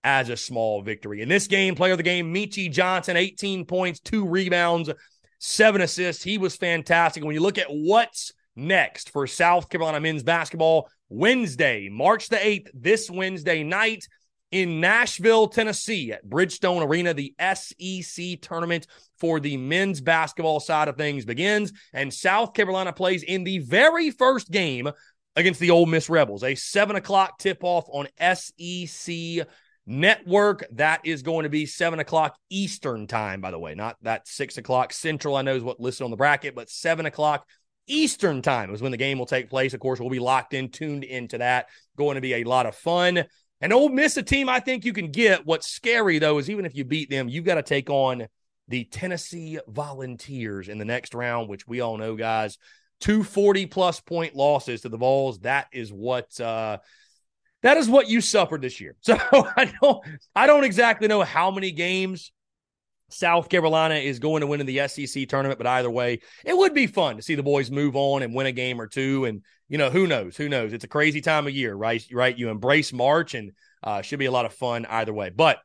as 0.03 0.31
a 0.31 0.37
small 0.37 0.83
victory. 0.83 1.21
In 1.21 1.29
this 1.29 1.47
game, 1.47 1.75
player 1.75 1.93
of 1.93 1.99
the 1.99 2.03
game, 2.03 2.33
Meechie 2.33 2.73
Johnson, 2.73 3.17
18 3.17 3.67
points, 3.67 4.01
two 4.01 4.27
rebounds, 4.27 4.91
seven 5.39 5.83
assists. 5.83 6.23
He 6.23 6.39
was 6.39 6.57
fantastic. 6.57 7.23
When 7.23 7.35
you 7.35 7.43
look 7.43 7.59
at 7.59 7.67
what's 7.69 8.33
next 8.57 9.11
for 9.11 9.27
South 9.27 9.69
Carolina 9.69 10.01
men's 10.01 10.23
basketball, 10.23 10.89
Wednesday, 11.11 11.89
March 11.91 12.29
the 12.29 12.37
8th, 12.37 12.69
this 12.73 13.11
Wednesday 13.11 13.63
night, 13.63 14.07
in 14.51 14.81
Nashville, 14.81 15.49
Tennessee 15.49 16.13
at 16.13 16.29
Bridgestone 16.29 16.85
Arena. 16.87 17.15
The 17.15 17.35
SEC 17.55 18.41
tournament 18.41 18.87
for 19.19 19.41
the 19.41 19.57
men's 19.57 20.01
basketball 20.01 20.61
side 20.61 20.89
of 20.89 20.97
things 20.97 21.25
begins, 21.25 21.73
and 21.93 22.13
South 22.13 22.55
Carolina 22.55 22.93
plays 22.93 23.23
in 23.23 23.45
the 23.45 23.59
very 23.59 24.11
first 24.11 24.51
game 24.51 24.91
against 25.37 25.61
the 25.61 25.71
Ole 25.71 25.87
Miss 25.87 26.11
Rebels. 26.11 26.43
A 26.45 26.55
seven 26.55 26.97
o'clock 26.97 27.39
tip 27.39 27.59
off 27.63 27.87
on 27.89 28.09
SEC 28.35 29.47
Network. 29.87 30.65
That 30.73 31.01
is 31.05 31.23
going 31.23 31.45
to 31.45 31.49
be 31.49 31.67
seven 31.67 31.99
o'clock 31.99 32.37
Eastern 32.49 33.07
time, 33.07 33.41
by 33.41 33.51
the 33.51 33.59
way, 33.59 33.75
not 33.75 33.97
that 34.03 34.27
six 34.27 34.59
o'clock 34.59 34.93
Central. 34.93 35.37
I 35.37 35.43
know 35.43 35.57
is 35.57 35.63
what 35.63 35.81
listed 35.81 36.05
on 36.05 36.11
the 36.11 36.17
bracket, 36.17 36.55
but 36.55 36.71
seven 36.71 37.07
o'clock 37.07 37.47
Eastern 37.87 38.41
time 38.43 38.73
is 38.73 38.83
when 38.83 38.93
the 38.93 38.97
game 38.97 39.19
will 39.19 39.27
take 39.27 39.51
place. 39.51 39.75
Of 39.75 39.81
course, 39.81 40.01
we'll 40.01 40.11
be 40.11 40.21
locked 40.21 40.55
in, 40.55 40.71
tuned 40.71 41.05
into 41.05 41.39
that. 41.39 41.69
Going 41.97 42.15
to 42.15 42.21
be 42.21 42.35
a 42.35 42.45
lot 42.45 42.67
of 42.67 42.77
fun. 42.77 43.25
And 43.61 43.73
Ole 43.73 43.91
Miss, 43.91 44.17
a 44.17 44.23
team 44.23 44.49
I 44.49 44.61
think 44.61 44.85
you 44.85 44.93
can 44.93 45.11
get. 45.11 45.45
What's 45.47 45.71
scary 45.71 46.19
though 46.19 46.39
is 46.39 46.49
even 46.49 46.65
if 46.65 46.75
you 46.75 46.85
beat 46.85 47.11
them, 47.11 47.29
you've 47.29 47.45
got 47.45 47.57
to 47.57 47.63
take 47.63 47.91
on 47.91 48.27
the 48.69 48.85
Tennessee 48.85 49.59
Volunteers 49.69 50.69
in 50.69 50.79
the 50.79 50.85
next 50.85 51.15
round, 51.15 51.49
which 51.49 51.67
we 51.67 51.81
all 51.81 51.97
know, 51.97 52.17
guys. 52.17 52.57
two 53.01 53.23
forty 53.25 53.67
plus 53.67 54.01
point 54.01 54.35
losses 54.35 54.83
to 54.83 54.89
the 54.89 54.97
Vols. 54.99 55.41
That 55.41 55.67
is 55.73 55.93
what 55.93 56.41
uh, 56.41 56.79
that 57.63 57.77
is 57.77 57.89
what 57.89 58.09
you 58.09 58.21
suffered 58.21 58.63
this 58.63 58.81
year. 58.81 58.97
So 59.03 59.17
I 59.33 59.73
don't 59.81 60.07
I 60.35 60.47
don't 60.47 60.65
exactly 60.65 61.09
know 61.09 61.23
how 61.23 61.51
many 61.51 61.73
games 61.73 62.33
South 63.11 63.49
Carolina 63.49 63.97
is 63.97 64.19
going 64.19 64.41
to 64.41 64.47
win 64.47 64.61
in 64.61 64.67
the 64.67 64.89
SEC 64.89 65.29
tournament, 65.29 65.59
but 65.59 65.67
either 65.67 65.91
way, 65.91 66.21
it 66.45 66.57
would 66.57 66.75
be 66.75 66.87
fun 66.87 67.17
to 67.17 67.23
see 67.23 67.35
the 67.35 67.43
boys 67.43 67.71
move 67.71 67.97
on 67.97 68.23
and 68.23 68.35
win 68.35 68.47
a 68.47 68.53
game 68.53 68.81
or 68.81 68.87
two. 68.87 69.25
And 69.25 69.43
you 69.69 69.79
know, 69.79 69.91
who 69.91 70.07
knows? 70.07 70.37
Who 70.37 70.49
knows? 70.49 70.73
It's 70.73 70.85
a 70.85 70.89
crazy 70.89 71.21
time 71.21 71.47
of 71.47 71.55
year, 71.55 71.75
right? 71.75 72.05
Right? 72.13 72.37
You 72.37 72.49
embrace 72.49 72.93
March, 72.93 73.35
and 73.35 73.53
uh, 73.83 74.03
should 74.03 74.19
be 74.19 74.27
a 74.27 74.33
lot 74.33 74.47
of 74.47 74.53
fun 74.53 74.87
either 74.87 75.13
way. 75.13 75.31
But 75.31 75.59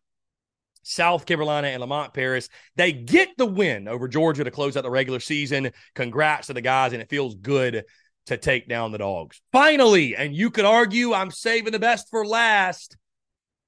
South 0.84 1.26
Carolina 1.26 1.68
and 1.68 1.82
Lamont 1.82 2.14
Paris, 2.14 2.48
they 2.76 2.92
get 2.92 3.30
the 3.38 3.46
win 3.46 3.88
over 3.88 4.08
Georgia 4.08 4.44
to 4.44 4.52
close 4.52 4.78
out 4.78 4.84
the 4.84 4.92
regular 4.92 5.20
season. 5.20 5.72
Congrats 5.96 6.48
to 6.48 6.54
the 6.54 6.62
guys, 6.62 6.94
and 6.94 7.02
it 7.02 7.10
feels 7.10 7.36
good 7.36 7.84
to 8.28 8.38
take 8.38 8.68
down 8.68 8.92
the 8.92 8.98
dogs. 8.98 9.42
Finally, 9.52 10.16
and 10.16 10.36
you 10.36 10.50
could 10.50 10.66
argue 10.66 11.14
I'm 11.14 11.32
saving 11.32 11.74
the 11.74 11.80
best 11.80 12.10
for 12.10 12.26
last. 12.26 12.98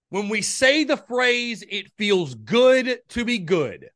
When 0.09 0.29
we 0.29 0.41
say 0.41 0.83
the 0.83 0.97
phrase, 0.97 1.63
it 1.69 1.91
feels 1.97 2.33
good 2.33 2.99
to 3.09 3.25
be 3.25 3.39
good, 3.39 3.89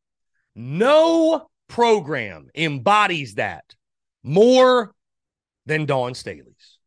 no 0.56 1.50
program 1.68 2.50
embodies 2.54 3.36
that 3.36 3.76
more 4.24 4.94
than 5.66 5.86
Dawn 5.86 6.14
Staley's. 6.14 6.80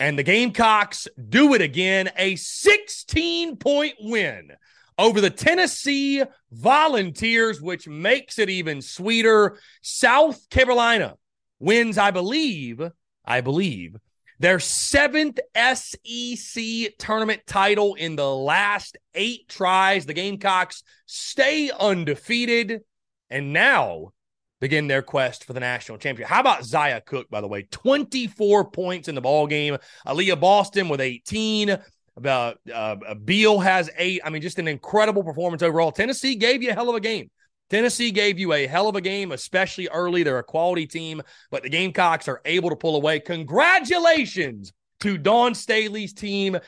And 0.00 0.18
the 0.18 0.24
Gamecocks 0.24 1.08
do 1.28 1.54
it 1.54 1.60
again 1.60 2.10
a 2.16 2.36
16 2.36 3.56
point 3.56 3.94
win 4.00 4.50
over 4.96 5.20
the 5.20 5.30
Tennessee 5.30 6.22
Volunteers, 6.50 7.60
which 7.60 7.86
makes 7.86 8.38
it 8.38 8.50
even 8.50 8.82
sweeter. 8.82 9.58
South 9.82 10.48
Carolina 10.50 11.14
wins, 11.60 11.98
I 11.98 12.10
believe, 12.10 12.80
I 13.24 13.40
believe, 13.40 13.96
their 14.38 14.60
seventh 14.60 15.38
SEC 15.56 16.64
tournament 16.98 17.42
title 17.46 17.94
in 17.94 18.16
the 18.16 18.32
last 18.32 18.96
eight 19.14 19.48
tries. 19.48 20.06
The 20.06 20.14
Gamecocks 20.14 20.82
stay 21.06 21.70
undefeated 21.70 22.82
and 23.30 23.52
now 23.52 24.12
begin 24.60 24.88
their 24.88 25.02
quest 25.02 25.44
for 25.44 25.52
the 25.52 25.60
national 25.60 25.98
championship. 25.98 26.32
How 26.32 26.40
about 26.40 26.64
Zia 26.64 27.00
Cooke, 27.00 27.30
by 27.30 27.40
the 27.40 27.48
way? 27.48 27.62
24 27.70 28.70
points 28.70 29.08
in 29.08 29.14
the 29.14 29.20
ball 29.20 29.46
game. 29.46 29.76
Aaliyah 30.06 30.40
Boston 30.40 30.88
with 30.88 31.00
18. 31.00 31.78
About 32.16 32.58
uh, 32.74 32.96
Beal 33.14 33.60
has 33.60 33.88
eight. 33.96 34.20
I 34.24 34.30
mean, 34.30 34.42
just 34.42 34.58
an 34.58 34.66
incredible 34.66 35.22
performance 35.22 35.62
overall. 35.62 35.92
Tennessee 35.92 36.34
gave 36.34 36.64
you 36.64 36.70
a 36.70 36.74
hell 36.74 36.88
of 36.88 36.96
a 36.96 37.00
game. 37.00 37.30
Tennessee 37.70 38.10
gave 38.10 38.38
you 38.38 38.52
a 38.52 38.66
hell 38.66 38.88
of 38.88 38.96
a 38.96 39.00
game, 39.00 39.32
especially 39.32 39.88
early. 39.88 40.22
They're 40.22 40.38
a 40.38 40.44
quality 40.44 40.86
team, 40.86 41.22
but 41.50 41.62
the 41.62 41.68
Gamecocks 41.68 42.28
are 42.28 42.40
able 42.44 42.70
to 42.70 42.76
pull 42.76 42.96
away. 42.96 43.20
Congratulations 43.20 44.72
to 45.00 45.18
Dawn 45.18 45.54
Staley's 45.54 46.12
team. 46.12 46.58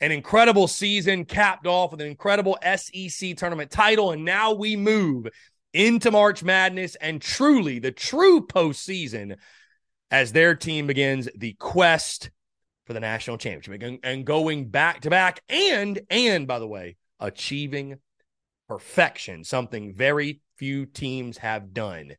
An 0.00 0.12
incredible 0.12 0.68
season 0.68 1.24
capped 1.24 1.66
off 1.66 1.92
with 1.92 2.00
an 2.00 2.06
incredible 2.06 2.58
SEC 2.76 3.36
tournament 3.36 3.70
title. 3.70 4.12
And 4.12 4.24
now 4.24 4.52
we 4.52 4.76
move 4.76 5.28
into 5.72 6.10
March 6.10 6.42
Madness 6.42 6.94
and 6.96 7.20
truly 7.20 7.78
the 7.78 7.92
true 7.92 8.46
postseason 8.46 9.36
as 10.10 10.32
their 10.32 10.54
team 10.54 10.86
begins 10.86 11.28
the 11.36 11.52
quest 11.54 12.30
for 12.86 12.92
the 12.92 13.00
national 13.00 13.38
championship 13.38 13.82
and, 13.82 13.98
and 14.02 14.24
going 14.24 14.68
back 14.68 15.02
to 15.02 15.10
back 15.10 15.40
and, 15.48 16.00
and 16.10 16.48
by 16.48 16.58
the 16.58 16.66
way, 16.66 16.96
achieving 17.20 17.98
perfection, 18.68 19.44
something 19.44 19.94
very 19.94 20.40
few 20.60 20.84
teams 20.84 21.38
have 21.38 21.72
done 21.72 22.12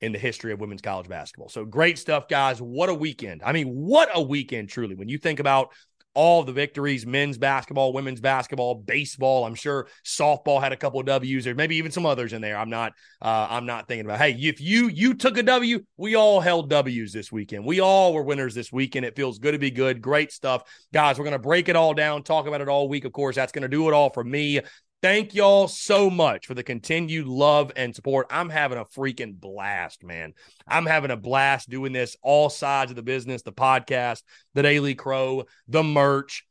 in 0.00 0.12
the 0.12 0.18
history 0.18 0.52
of 0.52 0.60
women's 0.60 0.82
college 0.82 1.08
basketball. 1.08 1.48
So 1.48 1.64
great 1.64 1.98
stuff, 1.98 2.28
guys. 2.28 2.60
What 2.60 2.88
a 2.88 2.94
weekend. 2.94 3.42
I 3.44 3.52
mean, 3.52 3.68
what 3.68 4.10
a 4.12 4.20
weekend, 4.20 4.68
truly. 4.68 4.96
When 4.96 5.08
you 5.08 5.18
think 5.18 5.38
about 5.38 5.72
all 6.16 6.42
the 6.42 6.52
victories 6.52 7.06
men's 7.06 7.36
basketball, 7.36 7.92
women's 7.92 8.22
basketball, 8.22 8.74
baseball. 8.74 9.44
I'm 9.44 9.54
sure 9.54 9.86
softball 10.02 10.62
had 10.62 10.72
a 10.72 10.76
couple 10.76 10.98
of 10.98 11.04
W's 11.04 11.46
or 11.46 11.54
maybe 11.54 11.76
even 11.76 11.92
some 11.92 12.06
others 12.06 12.32
in 12.32 12.40
there. 12.40 12.56
I'm 12.56 12.70
not 12.70 12.94
uh, 13.20 13.46
I'm 13.50 13.66
not 13.66 13.86
thinking 13.86 14.06
about. 14.06 14.18
Hey, 14.18 14.32
if 14.32 14.58
you 14.58 14.88
you 14.88 15.12
took 15.12 15.36
a 15.36 15.42
W, 15.42 15.84
we 15.98 16.14
all 16.14 16.40
held 16.40 16.70
W's 16.70 17.12
this 17.12 17.30
weekend. 17.30 17.66
We 17.66 17.80
all 17.80 18.14
were 18.14 18.22
winners 18.22 18.54
this 18.54 18.72
weekend. 18.72 19.04
It 19.04 19.14
feels 19.14 19.38
good 19.38 19.52
to 19.52 19.58
be 19.58 19.70
good. 19.70 20.00
Great 20.00 20.32
stuff. 20.32 20.62
Guys, 20.92 21.18
we're 21.18 21.26
going 21.26 21.32
to 21.32 21.38
break 21.38 21.68
it 21.68 21.76
all 21.76 21.92
down, 21.92 22.22
talk 22.22 22.46
about 22.46 22.62
it 22.62 22.68
all 22.68 22.88
week. 22.88 23.04
Of 23.04 23.12
course, 23.12 23.36
that's 23.36 23.52
going 23.52 23.62
to 23.62 23.68
do 23.68 23.86
it 23.86 23.92
all 23.92 24.08
for 24.08 24.24
me. 24.24 24.60
Thank 25.02 25.34
y'all 25.34 25.68
so 25.68 26.08
much 26.08 26.46
for 26.46 26.54
the 26.54 26.62
continued 26.62 27.26
love 27.26 27.70
and 27.76 27.94
support. 27.94 28.26
I'm 28.30 28.48
having 28.48 28.78
a 28.78 28.84
freaking 28.84 29.38
blast, 29.38 30.02
man. 30.02 30.32
I'm 30.66 30.86
having 30.86 31.10
a 31.10 31.16
blast 31.16 31.68
doing 31.68 31.92
this, 31.92 32.16
all 32.22 32.48
sides 32.48 32.90
of 32.90 32.96
the 32.96 33.02
business, 33.02 33.42
the 33.42 33.52
podcast, 33.52 34.22
the 34.54 34.62
Daily 34.62 34.94
Crow, 34.94 35.44
the 35.68 35.84
merch, 35.84 36.44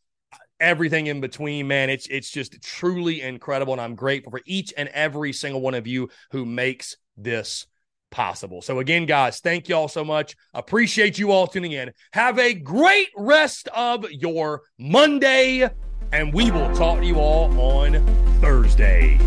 everything 0.60 1.08
in 1.08 1.22
between, 1.22 1.68
man. 1.68 1.90
It's 1.90 2.08
it's 2.08 2.30
just 2.30 2.62
truly 2.62 3.22
incredible. 3.22 3.74
And 3.74 3.82
I'm 3.82 3.96
grateful 3.96 4.32
for 4.32 4.42
each 4.46 4.74
and 4.78 4.90
every 4.90 5.34
single 5.34 5.62
one 5.62 5.74
of 5.74 5.88
you 5.88 6.10
who 6.32 6.46
makes 6.46 6.98
this 7.18 7.66
possible. 8.12 8.62
So 8.62 8.80
again, 8.80 9.08
guys, 9.08 9.40
thank 9.40 9.68
y'all 9.68 9.88
so 9.88 10.06
much. 10.06 10.36
Appreciate 10.54 11.18
you 11.18 11.32
all 11.32 11.48
tuning 11.48 11.72
in. 11.72 11.92
Have 12.14 12.38
a 12.38 12.54
great 12.54 13.10
rest 13.18 13.68
of 13.70 14.10
your 14.12 14.62
Monday 14.78 15.68
and 16.12 16.34
we 16.34 16.52
will 16.52 16.74
talk 16.76 17.00
to 17.00 17.06
you 17.06 17.16
all 17.16 17.60
on 17.60 18.06
Thursday. 18.42 19.18